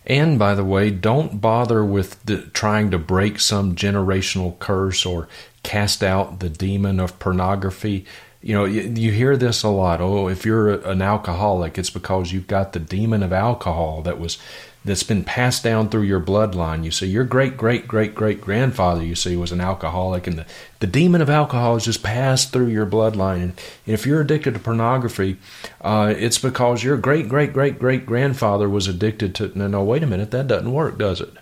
And 0.06 0.38
by 0.38 0.56
the 0.56 0.64
way, 0.64 0.90
don't 0.90 1.42
bother 1.42 1.84
with 1.84 2.24
the, 2.26 2.44
trying 2.54 2.92
to 2.92 3.00
break 3.00 3.40
some 3.40 3.76
generational 3.76 4.58
curse 4.60 5.06
or 5.06 5.28
cast 5.64 6.04
out 6.04 6.40
the 6.40 6.50
demon 6.50 7.00
of 7.00 7.20
pornography. 7.20 8.06
You 8.42 8.56
know, 8.56 8.66
you, 8.66 8.82
you, 8.82 9.12
hear 9.12 9.38
this 9.38 9.64
a 9.64 9.70
lot. 9.70 10.02
Oh, 10.02 10.28
if 10.28 10.46
you're 10.46 10.70
an 10.70 11.02
alcoholic, 11.02 11.78
it's 11.78 11.92
because 11.92 12.32
you've 12.32 12.48
got 12.48 12.74
the 12.74 12.80
demon 12.80 13.22
of 13.22 13.32
alcohol 13.32 14.02
that 14.02 14.20
was 14.20 14.40
that's 14.84 15.04
been 15.04 15.24
passed 15.24 15.63
down 15.63 15.89
through 15.89 16.02
your 16.02 16.20
bloodline. 16.20 16.84
You 16.84 16.91
see, 16.91 17.08
your 17.08 17.24
great 17.24 17.56
great 17.56 17.88
great 17.88 18.15
great 18.15 18.41
grandfather, 18.41 19.04
you 19.04 19.15
see, 19.15 19.36
was 19.36 19.52
an 19.52 19.62
alcoholic, 19.62 20.26
and 20.26 20.39
the, 20.39 20.46
the 20.80 20.88
demon 20.88 21.22
of 21.22 21.30
alcohol 21.30 21.76
is 21.76 21.86
just 21.86 22.02
passed 22.02 22.52
through 22.52 22.67
your 22.67 22.88
bloodline. 22.88 23.41
And 23.41 23.54
if 23.86 24.06
you're 24.06 24.22
addicted 24.22 24.56
to 24.56 24.60
pornography, 24.60 25.38
uh, 25.82 26.13
it's 26.17 26.39
because 26.39 26.84
your 26.84 26.98
great 26.98 27.30
great 27.30 27.54
great 27.54 27.78
great 27.78 28.06
grandfather 28.06 28.67
was 28.67 28.88
addicted 28.88 29.36
to. 29.36 29.58
No, 29.58 29.67
no, 29.67 29.84
wait 29.84 30.04
a 30.04 30.08
minute, 30.08 30.32
that 30.32 30.48
doesn't 30.48 30.74
work, 30.74 30.98
does 30.98 31.22
it? 31.22 31.34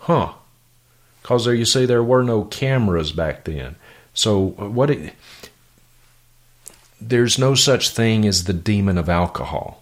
Huh? 0.00 0.32
Because 1.22 1.44
there, 1.44 1.54
you 1.54 1.66
see, 1.66 1.86
there 1.86 2.02
were 2.02 2.24
no 2.24 2.44
cameras 2.44 3.12
back 3.12 3.44
then. 3.44 3.76
So 4.12 4.38
what? 4.40 4.90
It, 4.90 5.14
there's 7.00 7.38
no 7.38 7.54
such 7.54 7.90
thing 7.90 8.26
as 8.26 8.44
the 8.44 8.52
demon 8.52 8.98
of 8.98 9.08
alcohol. 9.08 9.79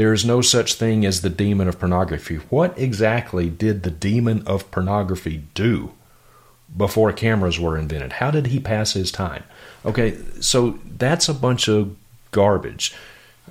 There 0.00 0.14
is 0.14 0.24
no 0.24 0.40
such 0.40 0.76
thing 0.76 1.04
as 1.04 1.20
the 1.20 1.28
demon 1.28 1.68
of 1.68 1.78
pornography. 1.78 2.36
What 2.36 2.78
exactly 2.78 3.50
did 3.50 3.82
the 3.82 3.90
demon 3.90 4.42
of 4.46 4.70
pornography 4.70 5.42
do 5.52 5.92
before 6.74 7.12
cameras 7.12 7.60
were 7.60 7.76
invented? 7.76 8.12
How 8.12 8.30
did 8.30 8.46
he 8.46 8.60
pass 8.60 8.94
his 8.94 9.12
time? 9.12 9.44
Okay, 9.84 10.16
so 10.40 10.78
that's 10.96 11.28
a 11.28 11.34
bunch 11.34 11.68
of 11.68 11.94
garbage, 12.30 12.94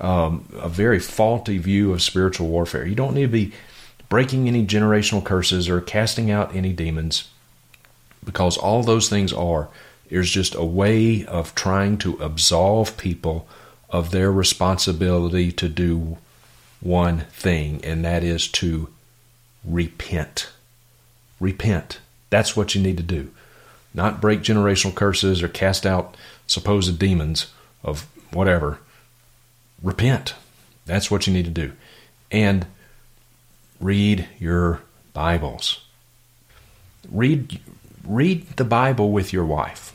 um, 0.02 0.52
a 0.60 0.68
very 0.68 0.98
faulty 0.98 1.60
view 1.60 1.94
of 1.94 2.02
spiritual 2.02 2.48
warfare. 2.48 2.84
You 2.84 2.96
don't 2.96 3.14
need 3.14 3.22
to 3.22 3.28
be 3.28 3.52
breaking 4.10 4.48
any 4.48 4.66
generational 4.66 5.24
curses 5.24 5.70
or 5.70 5.80
casting 5.82 6.32
out 6.32 6.56
any 6.56 6.74
demons 6.74 7.30
because 8.26 8.58
all 8.58 8.82
those 8.82 9.08
things 9.08 9.32
are 9.32 9.70
is 10.10 10.32
just 10.32 10.56
a 10.56 10.66
way 10.66 11.28
of 11.28 11.54
trying 11.54 12.00
to 12.00 12.18
absolve 12.18 12.98
people 12.98 13.48
of 13.92 14.10
their 14.10 14.32
responsibility 14.32 15.52
to 15.52 15.70
do 15.70 16.18
one 16.82 17.20
thing, 17.32 17.84
and 17.84 18.04
that 18.06 18.24
is 18.24 18.48
to 18.48 18.90
repent. 19.64 20.50
repent. 21.40 22.00
That's 22.30 22.56
what 22.56 22.76
you 22.76 22.82
need 22.82 22.98
to 22.98 23.04
do. 23.04 23.32
Not 23.94 24.22
break 24.22 24.42
generational 24.42 24.94
curses 24.94 25.42
or 25.42 25.48
cast 25.48 25.86
out 25.86 26.16
supposed 26.48 27.00
demons 27.00 27.48
of 27.84 28.08
whatever. 28.32 28.80
Repent. 29.82 30.36
That's 30.86 31.10
what 31.10 31.28
you 31.28 31.34
need 31.34 31.46
to 31.46 31.52
do. 31.52 31.74
And 32.32 32.66
read 33.80 34.28
your 34.40 34.82
Bibles. 35.14 35.84
Read 37.10 37.60
read 38.06 38.48
the 38.58 38.66
Bible 38.66 39.12
with 39.12 39.34
your 39.34 39.46
wife. 39.46 39.94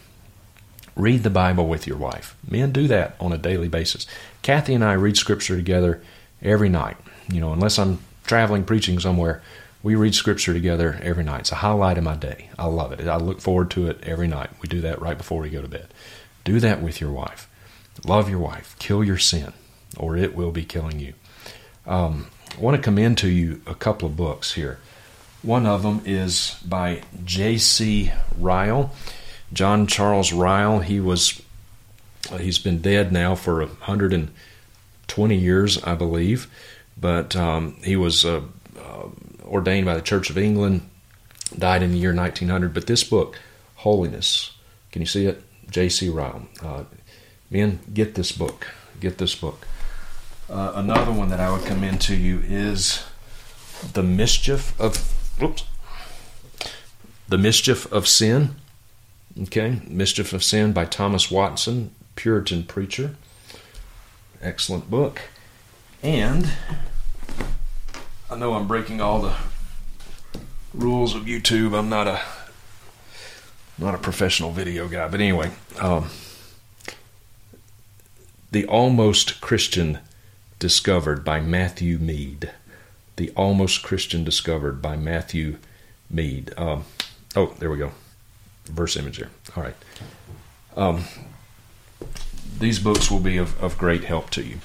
Read 0.97 1.23
the 1.23 1.31
Bible 1.31 1.67
with 1.67 1.87
your 1.87 1.97
wife. 1.97 2.37
Men 2.49 2.73
do 2.73 2.87
that 2.89 3.17
on 3.19 3.33
a 3.33 3.39
daily 3.39 3.69
basis. 3.69 4.07
Kathy 4.43 4.75
and 4.75 4.85
I 4.85 4.93
read 4.93 5.17
scripture 5.17 5.57
together 5.57 6.03
every 6.45 6.69
night. 6.69 6.97
You 7.33 7.41
know, 7.41 7.53
unless 7.53 7.79
I'm 7.79 7.99
traveling 8.25 8.65
preaching 8.65 9.01
somewhere, 9.01 9.43
we 9.83 9.95
read 9.95 10.15
scripture 10.15 10.53
together 10.53 10.99
every 11.03 11.25
night. 11.25 11.41
It's 11.41 11.53
a 11.53 11.57
highlight 11.57 11.99
of 11.99 12.05
my 12.05 12.17
day. 12.17 12.51
I 12.59 12.67
love 12.67 12.93
it. 12.93 13.07
I 13.07 13.17
look 13.17 13.41
forward 13.41 13.71
to 13.73 13.89
it 13.89 14.01
every 14.03 14.29
night. 14.29 14.51
We 14.63 14.69
do 14.69 14.81
that 14.83 15.01
right 15.01 15.19
before 15.19 15.41
we 15.41 15.51
go 15.51 15.63
to 15.63 15.69
bed. 15.69 15.89
Do 16.45 16.61
that 16.61 16.83
with 16.83 17.01
your 17.01 17.11
wife. 17.11 17.49
Love 18.07 18.29
your 18.29 18.39
wife. 18.39 18.77
Kill 18.79 19.03
your 19.03 19.19
sin, 19.19 19.53
or 19.97 20.17
it 20.17 20.35
will 20.35 20.53
be 20.53 20.65
killing 20.65 21.01
you. 21.01 21.15
Um, 21.87 22.29
I 22.57 22.61
want 22.61 22.77
to 22.77 22.83
commend 22.83 23.19
to 23.19 23.29
you 23.29 23.63
a 23.67 23.75
couple 23.75 24.09
of 24.09 24.17
books 24.17 24.55
here. 24.55 24.79
One 25.43 25.67
of 25.67 25.83
them 25.83 26.01
is 26.07 26.59
by 26.65 27.03
J.C. 27.25 28.13
Ryle. 28.39 28.93
John 29.53 29.87
Charles 29.87 30.33
Ryle. 30.33 30.81
He 30.81 31.01
was 31.01 31.43
he's 32.39 32.59
been 32.59 32.81
dead 32.81 33.13
now 33.13 33.35
for 33.35 33.69
120 35.17 35.37
years, 35.37 35.83
I 35.83 35.95
believe, 35.95 36.49
but 36.97 37.37
um, 37.37 37.77
he 37.83 37.97
was 37.97 38.25
uh, 38.25 38.43
uh, 38.79 39.09
ordained 39.45 39.87
by 39.87 39.95
the 39.95 40.03
Church 40.03 40.31
of 40.31 40.39
England. 40.39 40.89
Died 41.57 41.83
in 41.83 41.93
the 41.93 41.99
year 41.99 42.15
1900. 42.15 42.75
But 42.75 42.87
this 42.87 43.05
book, 43.05 43.39
Holiness, 43.77 44.53
can 44.91 45.03
you 45.03 45.07
see 45.07 45.27
it? 45.27 45.43
J.C. 45.71 46.09
Ryle. 46.09 46.47
Uh, 46.63 46.85
men, 47.51 47.81
get 47.93 48.15
this 48.15 48.33
book. 48.33 48.69
Get 49.01 49.19
this 49.19 49.35
book. 49.35 49.67
Uh, 50.49 50.73
another 50.75 51.13
one 51.13 51.29
that 51.31 51.41
I 51.41 51.51
would 51.51 51.65
commend 51.65 52.01
to 52.03 52.15
you 52.15 52.41
is 52.45 53.05
The 53.93 54.03
Mischief 54.03 54.79
of 54.81 55.15
Oops. 55.43 55.65
The 57.29 57.39
Mischief 57.39 57.91
of 57.93 58.07
Sin. 58.07 58.57
Okay, 59.41 59.81
Mischief 59.89 60.33
of 60.33 60.45
Sin 60.45 60.73
by 60.73 60.85
Thomas 60.85 61.31
Watson, 61.31 61.93
Puritan 62.15 62.65
preacher. 62.65 63.17
Excellent 64.45 64.91
book. 64.91 65.23
And 66.03 66.47
I 68.31 68.37
know 68.37 68.53
I'm 68.53 68.69
breaking 68.69 69.01
all 69.01 69.23
the 69.23 69.35
rules 70.75 71.15
of 71.15 71.23
YouTube. 71.23 71.77
I'm 71.77 71.89
not 71.89 72.07
a 72.07 72.21
not 73.79 73.95
a 73.95 73.99
professional 73.99 74.51
video 74.53 74.87
guy, 74.87 75.09
but 75.09 75.21
anyway, 75.21 75.51
um, 75.81 76.11
the 78.51 78.67
Almost 78.67 79.41
Christian 79.41 80.01
Discovered 80.59 81.25
by 81.25 81.41
Matthew 81.41 81.99
Mead. 81.99 82.51
The 83.17 83.31
Almost 83.31 83.83
Christian 83.83 84.25
Discovered 84.25 84.83
by 84.83 84.95
Matthew 84.97 85.57
Mead. 86.11 86.53
Um, 86.59 86.85
oh, 87.35 87.55
there 87.59 87.71
we 87.71 87.79
go. 87.79 87.93
Verse 88.67 88.95
image 88.97 89.19
there. 89.19 89.31
All 89.57 89.63
right. 89.63 89.77
Um, 90.77 91.05
these 92.59 92.79
books 92.79 93.11
will 93.11 93.21
be 93.21 93.37
of, 93.37 93.61
of 93.63 93.79
great 93.79 94.05
help 94.05 94.31
to 94.31 94.43
you. 94.43 94.59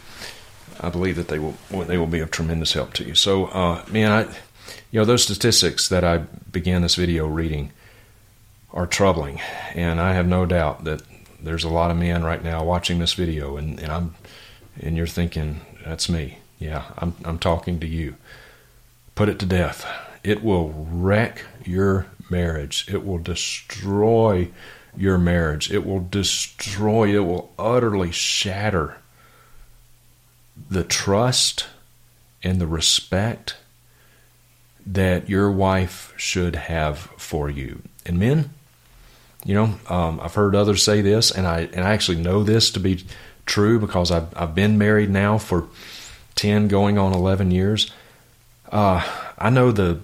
I 0.81 0.89
believe 0.89 1.15
that 1.17 1.27
they 1.27 1.39
will 1.39 1.55
they 1.71 1.97
will 1.97 2.07
be 2.07 2.19
of 2.19 2.31
tremendous 2.31 2.73
help 2.73 2.93
to 2.93 3.03
you. 3.03 3.15
So, 3.15 3.45
uh, 3.47 3.83
man, 3.91 4.11
I, 4.11 4.21
you 4.91 4.99
know, 4.99 5.05
those 5.05 5.23
statistics 5.23 5.89
that 5.89 6.03
I 6.03 6.19
began 6.51 6.81
this 6.81 6.95
video 6.95 7.27
reading 7.27 7.71
are 8.71 8.87
troubling, 8.87 9.41
and 9.73 9.99
I 9.99 10.13
have 10.13 10.27
no 10.27 10.45
doubt 10.45 10.85
that 10.85 11.01
there's 11.41 11.63
a 11.63 11.69
lot 11.69 11.91
of 11.91 11.97
men 11.97 12.23
right 12.23 12.43
now 12.43 12.63
watching 12.63 12.99
this 12.99 13.13
video, 13.13 13.57
and, 13.57 13.79
and 13.79 13.91
I'm 13.91 14.15
and 14.79 14.95
you're 14.95 15.07
thinking 15.07 15.61
that's 15.85 16.09
me. 16.09 16.37
Yeah, 16.59 16.85
I'm 16.97 17.15
I'm 17.25 17.39
talking 17.39 17.79
to 17.79 17.87
you. 17.87 18.15
Put 19.15 19.29
it 19.29 19.39
to 19.39 19.45
death. 19.45 19.85
It 20.23 20.43
will 20.43 20.69
wreck 20.69 21.43
your 21.65 22.07
marriage. 22.29 22.85
It 22.89 23.05
will 23.05 23.17
destroy 23.17 24.49
your 24.97 25.17
marriage. 25.17 25.71
It 25.71 25.85
will 25.85 25.99
destroy, 25.99 27.15
it 27.15 27.25
will 27.25 27.51
utterly 27.57 28.11
shatter 28.11 28.97
the 30.69 30.83
trust 30.83 31.67
and 32.43 32.59
the 32.59 32.67
respect 32.67 33.55
that 34.85 35.29
your 35.29 35.51
wife 35.51 36.13
should 36.17 36.55
have 36.55 36.97
for 37.17 37.49
you. 37.49 37.81
And 38.05 38.19
men, 38.19 38.49
you 39.45 39.53
know, 39.53 39.75
um, 39.87 40.19
I've 40.21 40.33
heard 40.33 40.55
others 40.55 40.83
say 40.83 41.01
this, 41.01 41.31
and 41.31 41.47
I 41.47 41.69
and 41.73 41.81
I 41.81 41.93
actually 41.93 42.21
know 42.21 42.43
this 42.43 42.71
to 42.71 42.79
be 42.79 43.05
true 43.45 43.79
because 43.79 44.11
I've 44.11 44.35
I've 44.35 44.55
been 44.55 44.77
married 44.77 45.09
now 45.09 45.37
for 45.37 45.67
ten, 46.35 46.67
going 46.67 46.97
on 46.97 47.13
eleven 47.13 47.51
years. 47.51 47.91
Uh, 48.71 49.05
I 49.37 49.49
know 49.49 49.71
the 49.71 49.99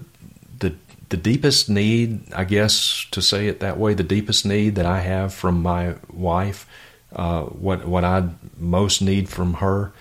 the 1.08 1.16
deepest 1.16 1.68
need, 1.68 2.32
I 2.32 2.44
guess, 2.44 3.06
to 3.12 3.22
say 3.22 3.46
it 3.48 3.60
that 3.60 3.78
way, 3.78 3.94
the 3.94 4.02
deepest 4.02 4.44
need 4.44 4.74
that 4.74 4.86
I 4.86 5.00
have 5.00 5.32
from 5.32 5.62
my 5.62 5.94
wife, 6.12 6.66
uh, 7.14 7.42
what 7.42 7.86
what 7.86 8.04
I 8.04 8.28
most 8.58 9.00
need 9.00 9.28
from 9.28 9.54
her 9.54 9.92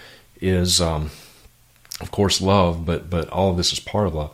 is, 0.41 0.81
um, 0.81 1.11
of 2.01 2.11
course, 2.11 2.41
love. 2.41 2.85
But 2.85 3.09
but 3.09 3.29
all 3.29 3.51
of 3.51 3.57
this 3.57 3.71
is 3.71 3.79
part 3.79 4.07
of 4.07 4.15
love. 4.15 4.31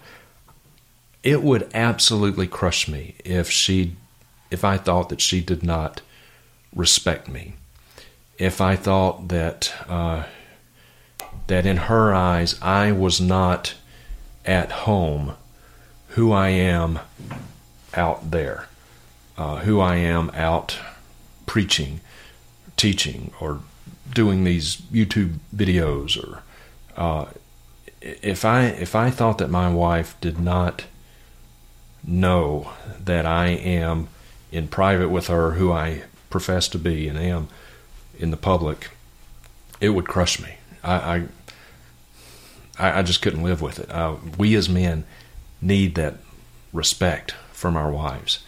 It 1.24 1.44
would 1.44 1.70
absolutely 1.74 2.48
crush 2.48 2.88
me 2.88 3.16
if 3.24 3.50
she, 3.50 3.96
if 4.50 4.64
I 4.64 4.78
thought 4.78 5.10
that 5.10 5.22
she 5.22 5.42
did 5.42 5.62
not 5.62 6.02
respect 6.74 7.28
me, 7.28 7.54
if 8.40 8.62
I 8.62 8.76
thought 8.76 9.28
that 9.28 9.74
uh, 9.88 10.24
that 11.48 11.66
in 11.66 11.78
her 11.78 12.14
eyes 12.14 12.58
I 12.62 12.94
was 12.94 13.20
not 13.20 13.76
at 14.46 14.72
home 14.72 15.36
who 16.12 16.32
I 16.32 16.50
am 16.50 17.00
out 17.94 18.32
there, 18.32 18.68
uh, 19.38 19.58
who 19.58 19.80
I 19.80 19.96
am 19.96 20.30
out 20.34 20.80
preaching, 21.46 22.02
teaching, 22.76 23.34
or 23.40 23.62
doing 24.14 24.44
these 24.44 24.78
YouTube 24.92 25.36
videos, 25.56 26.22
or 26.22 26.44
uh, 26.98 27.30
if 28.02 28.44
I 28.44 28.66
if 28.66 28.96
I 28.96 29.10
thought 29.10 29.38
that 29.38 29.50
my 29.50 29.72
wife 29.72 30.16
did 30.22 30.40
not 30.40 30.84
know 32.04 32.72
that 33.00 33.26
I 33.26 33.48
am 33.48 34.08
in 34.52 34.68
private 34.68 35.10
with 35.10 35.28
her 35.28 35.52
who 35.52 35.72
I 35.72 36.04
profess 36.30 36.68
to 36.70 36.78
be 36.78 37.08
and 37.08 37.18
am 37.18 37.48
in 38.20 38.32
the 38.32 38.38
public, 38.38 38.90
it 39.80 39.90
would 39.90 40.08
crush 40.08 40.42
me. 40.42 40.56
I 40.84 41.28
I, 42.78 43.00
I 43.00 43.02
just 43.02 43.22
couldn't 43.22 43.44
live 43.44 43.62
with 43.62 43.80
it. 43.80 43.90
Uh, 43.90 44.16
we 44.38 44.56
as 44.56 44.68
men 44.68 45.06
need 45.62 45.96
that 45.96 46.16
respect 46.74 47.32
from 47.52 47.76
our 47.76 47.92
wives. 47.92 48.44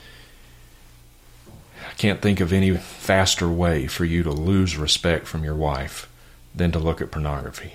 I 1.90 1.94
can't 1.96 2.22
think 2.22 2.40
of 2.40 2.52
any 2.52 2.76
faster 2.76 3.50
way 3.50 3.88
for 3.88 4.06
you 4.06 4.24
to 4.24 4.32
lose 4.32 4.78
respect 4.78 5.28
from 5.28 5.44
your 5.44 5.56
wife 5.56 6.10
than 6.56 6.72
to 6.72 6.80
look 6.80 7.02
at 7.02 7.12
pornography. 7.12 7.74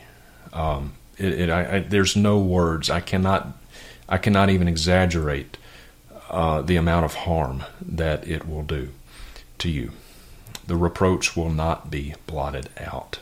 Um, 0.53 0.94
it, 1.16 1.40
it, 1.40 1.51
I, 1.51 1.77
I, 1.77 1.79
there's 1.81 2.16
no 2.16 2.38
words. 2.38 2.90
I 2.90 3.01
cannot, 3.01 3.48
I 4.09 4.18
cannot 4.18 4.51
even 4.51 4.66
exaggerate 4.66 5.57
uh, 6.31 6.62
the 6.62 6.77
amount 6.77 7.05
of 7.05 7.14
harm 7.14 7.64
that 7.81 8.27
it 8.27 8.48
will 8.48 8.62
do 8.62 8.88
to 9.59 9.68
you. 9.68 9.92
The 10.66 10.77
reproach 10.77 11.37
will 11.37 11.51
not 11.51 11.90
be 11.90 12.14
blotted 12.27 12.68
out. 12.79 13.20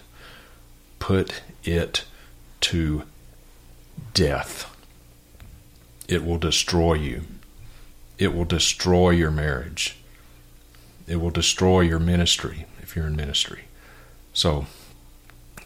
Put 0.99 1.43
it 1.65 2.05
to 2.63 3.03
death 4.15 4.76
it 6.09 6.25
will 6.25 6.39
destroy 6.39 6.95
you. 6.95 7.23
It 8.19 8.35
will 8.35 8.45
destroy 8.45 9.11
your 9.11 9.31
marriage. 9.31 9.97
It 11.07 11.17
will 11.17 11.31
destroy 11.31 11.81
your 11.81 11.99
ministry 11.99 12.67
if 12.83 12.97
you're 12.97 13.07
in 13.07 13.17
ministry. 13.17 13.65
So, 14.33 14.67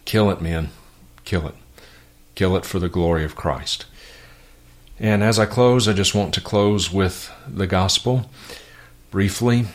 kill 0.04 0.30
it, 0.30 0.40
man. 0.40 0.70
Kill 1.24 1.46
it. 1.46 1.54
Kill 2.34 2.56
it 2.56 2.64
for 2.64 2.78
the 2.78 2.88
glory 2.88 3.24
of 3.24 3.36
Christ. 3.36 3.86
And 4.98 5.22
as 5.22 5.38
I 5.38 5.46
close, 5.46 5.88
I 5.88 5.92
just 5.92 6.14
want 6.14 6.34
to 6.34 6.40
close 6.40 6.92
with 6.92 7.32
the 7.48 7.66
gospel 7.66 8.28
briefly. 9.10 9.66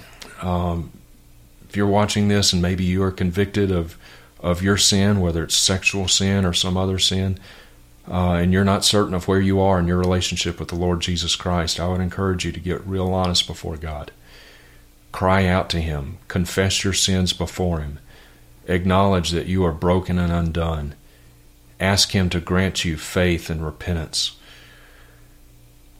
Um, 0.41 0.91
if 1.67 1.75
you're 1.75 1.87
watching 1.87 2.27
this 2.27 2.53
and 2.53 2.61
maybe 2.61 2.83
you 2.83 3.01
are 3.03 3.11
convicted 3.11 3.71
of, 3.71 3.97
of 4.39 4.61
your 4.61 4.77
sin, 4.77 5.19
whether 5.19 5.43
it's 5.43 5.55
sexual 5.55 6.07
sin 6.07 6.45
or 6.45 6.53
some 6.53 6.77
other 6.77 6.99
sin, 6.99 7.39
uh, 8.09 8.33
and 8.33 8.53
you're 8.53 8.63
not 8.63 8.85
certain 8.85 9.13
of 9.13 9.27
where 9.27 9.39
you 9.39 9.59
are 9.59 9.79
in 9.79 9.87
your 9.87 9.97
relationship 9.97 10.59
with 10.59 10.69
the 10.69 10.75
Lord 10.75 11.01
Jesus 11.01 11.35
Christ, 11.35 11.79
I 11.79 11.87
would 11.87 12.01
encourage 12.01 12.45
you 12.45 12.51
to 12.51 12.59
get 12.59 12.85
real 12.85 13.11
honest 13.13 13.47
before 13.47 13.77
God. 13.77 14.11
Cry 15.11 15.45
out 15.45 15.69
to 15.69 15.81
Him, 15.81 16.17
confess 16.27 16.83
your 16.83 16.93
sins 16.93 17.33
before 17.33 17.79
Him, 17.79 17.99
acknowledge 18.67 19.31
that 19.31 19.47
you 19.47 19.63
are 19.65 19.71
broken 19.71 20.19
and 20.19 20.31
undone. 20.31 20.93
Ask 21.79 22.11
Him 22.11 22.29
to 22.29 22.39
grant 22.39 22.85
you 22.85 22.97
faith 22.97 23.49
and 23.49 23.65
repentance. 23.65 24.37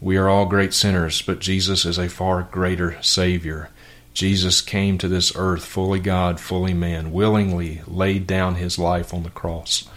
We 0.01 0.17
are 0.17 0.29
all 0.29 0.45
great 0.45 0.73
sinners, 0.73 1.21
but 1.21 1.39
Jesus 1.39 1.85
is 1.85 1.97
a 1.97 2.09
far 2.09 2.43
greater 2.43 3.01
Savior. 3.01 3.69
Jesus 4.13 4.61
came 4.61 4.97
to 4.97 5.07
this 5.07 5.35
earth 5.35 5.65
fully 5.65 5.99
God, 5.99 6.39
fully 6.39 6.73
man, 6.73 7.11
willingly 7.11 7.81
laid 7.87 8.27
down 8.27 8.55
his 8.55 8.77
life 8.77 9.13
on 9.13 9.23
the 9.23 9.29
cross. 9.29 9.89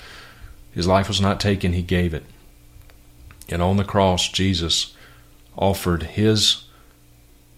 His 0.79 0.87
life 0.87 1.09
was 1.09 1.21
not 1.21 1.41
taken, 1.41 1.73
he 1.73 1.83
gave 1.83 2.15
it. 2.15 2.25
And 3.49 3.61
on 3.61 3.79
the 3.79 3.85
cross, 3.85 4.29
Jesus 4.29 4.95
offered 5.57 6.05
his 6.05 6.67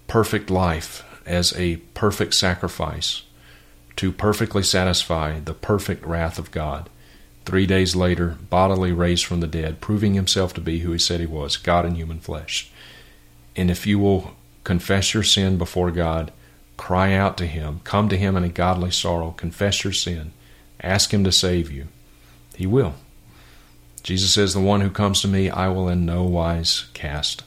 perfect 0.07 0.49
life 0.49 1.05
as 1.27 1.53
a 1.53 1.77
perfect 1.93 2.33
sacrifice 2.33 3.25
to 3.97 4.11
perfectly 4.11 4.63
satisfy 4.63 5.39
the 5.39 5.53
perfect 5.53 6.07
wrath 6.07 6.39
of 6.39 6.51
God. 6.51 6.89
Three 7.45 7.67
days 7.67 7.95
later, 7.95 8.39
bodily 8.49 8.91
raised 8.91 9.27
from 9.27 9.41
the 9.41 9.47
dead, 9.47 9.83
proving 9.83 10.15
himself 10.15 10.55
to 10.55 10.63
be 10.63 10.79
who 10.79 10.93
he 10.93 10.99
said 10.99 11.21
he 11.21 11.27
was 11.27 11.59
God 11.59 11.85
in 11.85 11.97
human 11.97 12.21
flesh. 12.21 12.71
And 13.55 13.71
if 13.71 13.87
you 13.87 13.99
will 13.99 14.31
confess 14.65 15.13
your 15.13 15.25
sin 15.25 15.59
before 15.59 15.91
God, 15.91 16.33
cry 16.79 17.13
out 17.13 17.37
to 17.37 17.47
him, 17.47 17.83
come 17.85 18.09
to 18.09 18.17
him 18.17 18.35
in 18.35 18.45
a 18.45 18.49
godly 18.49 18.91
sorrow, 18.91 19.33
confess 19.33 19.85
your 19.85 19.93
sin, 19.93 20.33
ask 20.81 21.13
him 21.13 21.23
to 21.25 21.31
save 21.31 21.71
you, 21.71 21.89
he 22.57 22.67
will. 22.67 22.95
Jesus 24.03 24.33
says, 24.33 24.55
The 24.55 24.61
one 24.61 24.81
who 24.81 24.91
comes 24.91 25.21
to 25.23 25.29
me, 25.29 25.51
I 25.51 25.69
will 25.69 25.89
in 25.89 26.07
no 26.07 26.25
wise 26.25 26.87
cast 26.95 27.43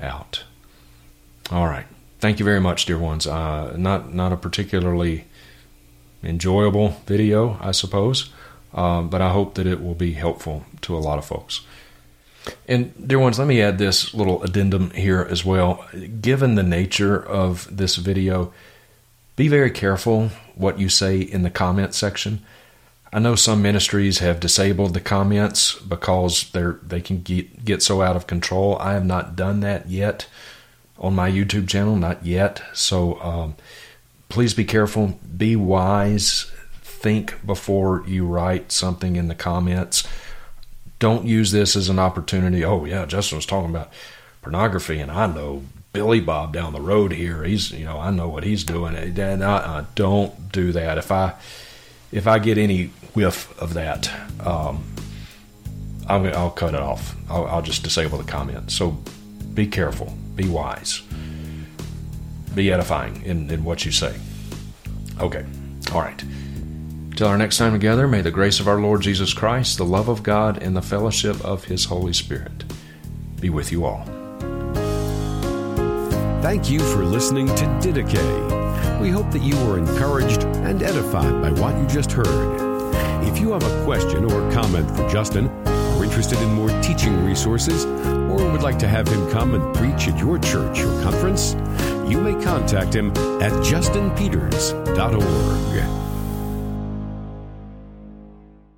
out. 0.00 0.44
All 1.50 1.66
right. 1.66 1.86
Thank 2.20 2.38
you 2.38 2.44
very 2.44 2.60
much, 2.60 2.86
dear 2.86 2.98
ones. 2.98 3.26
Uh, 3.26 3.74
not 3.76 4.14
not 4.14 4.32
a 4.32 4.36
particularly 4.36 5.26
enjoyable 6.22 7.00
video, 7.06 7.58
I 7.60 7.72
suppose, 7.72 8.32
uh, 8.72 9.02
but 9.02 9.20
I 9.20 9.30
hope 9.30 9.54
that 9.54 9.66
it 9.66 9.82
will 9.82 9.94
be 9.94 10.14
helpful 10.14 10.64
to 10.82 10.96
a 10.96 10.98
lot 10.98 11.18
of 11.18 11.26
folks. 11.26 11.60
And 12.66 13.08
dear 13.08 13.18
ones, 13.18 13.38
let 13.38 13.48
me 13.48 13.60
add 13.60 13.78
this 13.78 14.14
little 14.14 14.42
addendum 14.42 14.90
here 14.90 15.26
as 15.28 15.44
well. 15.44 15.86
Given 16.20 16.54
the 16.54 16.62
nature 16.62 17.22
of 17.22 17.74
this 17.74 17.96
video, 17.96 18.52
be 19.36 19.48
very 19.48 19.70
careful 19.70 20.28
what 20.54 20.78
you 20.78 20.88
say 20.88 21.20
in 21.20 21.42
the 21.42 21.50
comment 21.50 21.94
section. 21.94 22.44
I 23.14 23.20
know 23.20 23.36
some 23.36 23.62
ministries 23.62 24.18
have 24.18 24.40
disabled 24.40 24.92
the 24.92 25.00
comments 25.00 25.76
because 25.78 26.50
they're 26.50 26.80
they 26.82 27.00
can 27.00 27.22
get 27.22 27.64
get 27.64 27.80
so 27.80 28.02
out 28.02 28.16
of 28.16 28.26
control. 28.26 28.76
I 28.78 28.94
have 28.94 29.06
not 29.06 29.36
done 29.36 29.60
that 29.60 29.88
yet 29.88 30.26
on 30.98 31.14
my 31.14 31.30
YouTube 31.30 31.68
channel, 31.68 31.94
not 31.94 32.26
yet. 32.26 32.60
So 32.72 33.20
um, 33.22 33.54
please 34.28 34.52
be 34.52 34.64
careful, 34.64 35.20
be 35.36 35.54
wise, 35.54 36.50
think 36.82 37.46
before 37.46 38.02
you 38.04 38.26
write 38.26 38.72
something 38.72 39.14
in 39.14 39.28
the 39.28 39.36
comments. 39.36 40.02
Don't 40.98 41.24
use 41.24 41.52
this 41.52 41.76
as 41.76 41.88
an 41.88 42.00
opportunity. 42.00 42.64
Oh 42.64 42.84
yeah, 42.84 43.06
Justin 43.06 43.36
was 43.36 43.46
talking 43.46 43.70
about 43.70 43.92
pornography, 44.42 44.98
and 44.98 45.12
I 45.12 45.28
know 45.28 45.62
Billy 45.92 46.18
Bob 46.18 46.52
down 46.52 46.72
the 46.72 46.80
road 46.80 47.12
here. 47.12 47.44
He's 47.44 47.70
you 47.70 47.84
know 47.84 48.00
I 48.00 48.10
know 48.10 48.28
what 48.28 48.42
he's 48.42 48.64
doing. 48.64 48.96
And 48.96 49.44
I, 49.44 49.78
I 49.78 49.84
don't 49.94 50.50
do 50.50 50.72
that. 50.72 50.98
If 50.98 51.12
I 51.12 51.34
if 52.14 52.28
I 52.28 52.38
get 52.38 52.58
any 52.58 52.86
whiff 53.14 53.60
of 53.60 53.74
that, 53.74 54.08
um, 54.46 54.84
i 56.06 56.16
will 56.16 56.50
cut 56.50 56.72
it 56.72 56.80
off. 56.80 57.16
I'll, 57.28 57.46
I'll 57.46 57.62
just 57.62 57.82
disable 57.82 58.18
the 58.18 58.24
comment. 58.24 58.70
So 58.70 58.96
be 59.52 59.66
careful, 59.66 60.14
be 60.36 60.48
wise, 60.48 61.02
be 62.54 62.72
edifying 62.72 63.20
in, 63.24 63.50
in 63.50 63.64
what 63.64 63.84
you 63.84 63.90
say. 63.90 64.14
Okay, 65.20 65.44
all 65.92 66.02
right. 66.02 66.22
Till 67.16 67.26
our 67.26 67.36
next 67.36 67.58
time 67.58 67.72
together, 67.72 68.06
may 68.06 68.22
the 68.22 68.30
grace 68.30 68.60
of 68.60 68.68
our 68.68 68.80
Lord 68.80 69.00
Jesus 69.00 69.34
Christ, 69.34 69.78
the 69.78 69.84
love 69.84 70.08
of 70.08 70.22
God, 70.22 70.62
and 70.62 70.76
the 70.76 70.82
fellowship 70.82 71.44
of 71.44 71.64
His 71.64 71.84
Holy 71.86 72.12
Spirit 72.12 72.64
be 73.40 73.50
with 73.50 73.72
you 73.72 73.84
all. 73.84 74.04
Thank 76.42 76.70
you 76.70 76.78
for 76.78 77.04
listening 77.04 77.46
to 77.48 77.64
Didache. 77.80 78.63
We 79.04 79.10
hope 79.10 79.30
that 79.32 79.42
you 79.42 79.54
were 79.66 79.76
encouraged 79.76 80.44
and 80.44 80.82
edified 80.82 81.42
by 81.42 81.50
what 81.60 81.76
you 81.76 81.86
just 81.86 82.10
heard. 82.10 82.24
If 83.28 83.38
you 83.38 83.52
have 83.52 83.62
a 83.62 83.84
question 83.84 84.24
or 84.24 84.50
comment 84.50 84.90
for 84.96 85.06
Justin, 85.10 85.50
are 85.66 86.02
interested 86.02 86.38
in 86.38 86.54
more 86.54 86.70
teaching 86.80 87.22
resources, 87.22 87.84
or 87.84 88.50
would 88.50 88.62
like 88.62 88.78
to 88.78 88.88
have 88.88 89.06
him 89.06 89.30
come 89.30 89.54
and 89.54 89.76
preach 89.76 90.08
at 90.08 90.18
your 90.18 90.38
church 90.38 90.80
or 90.80 91.02
conference, 91.02 91.52
you 92.10 92.18
may 92.18 92.32
contact 92.42 92.96
him 92.96 93.10
at 93.42 93.52
justinpeters.org. 93.62 96.03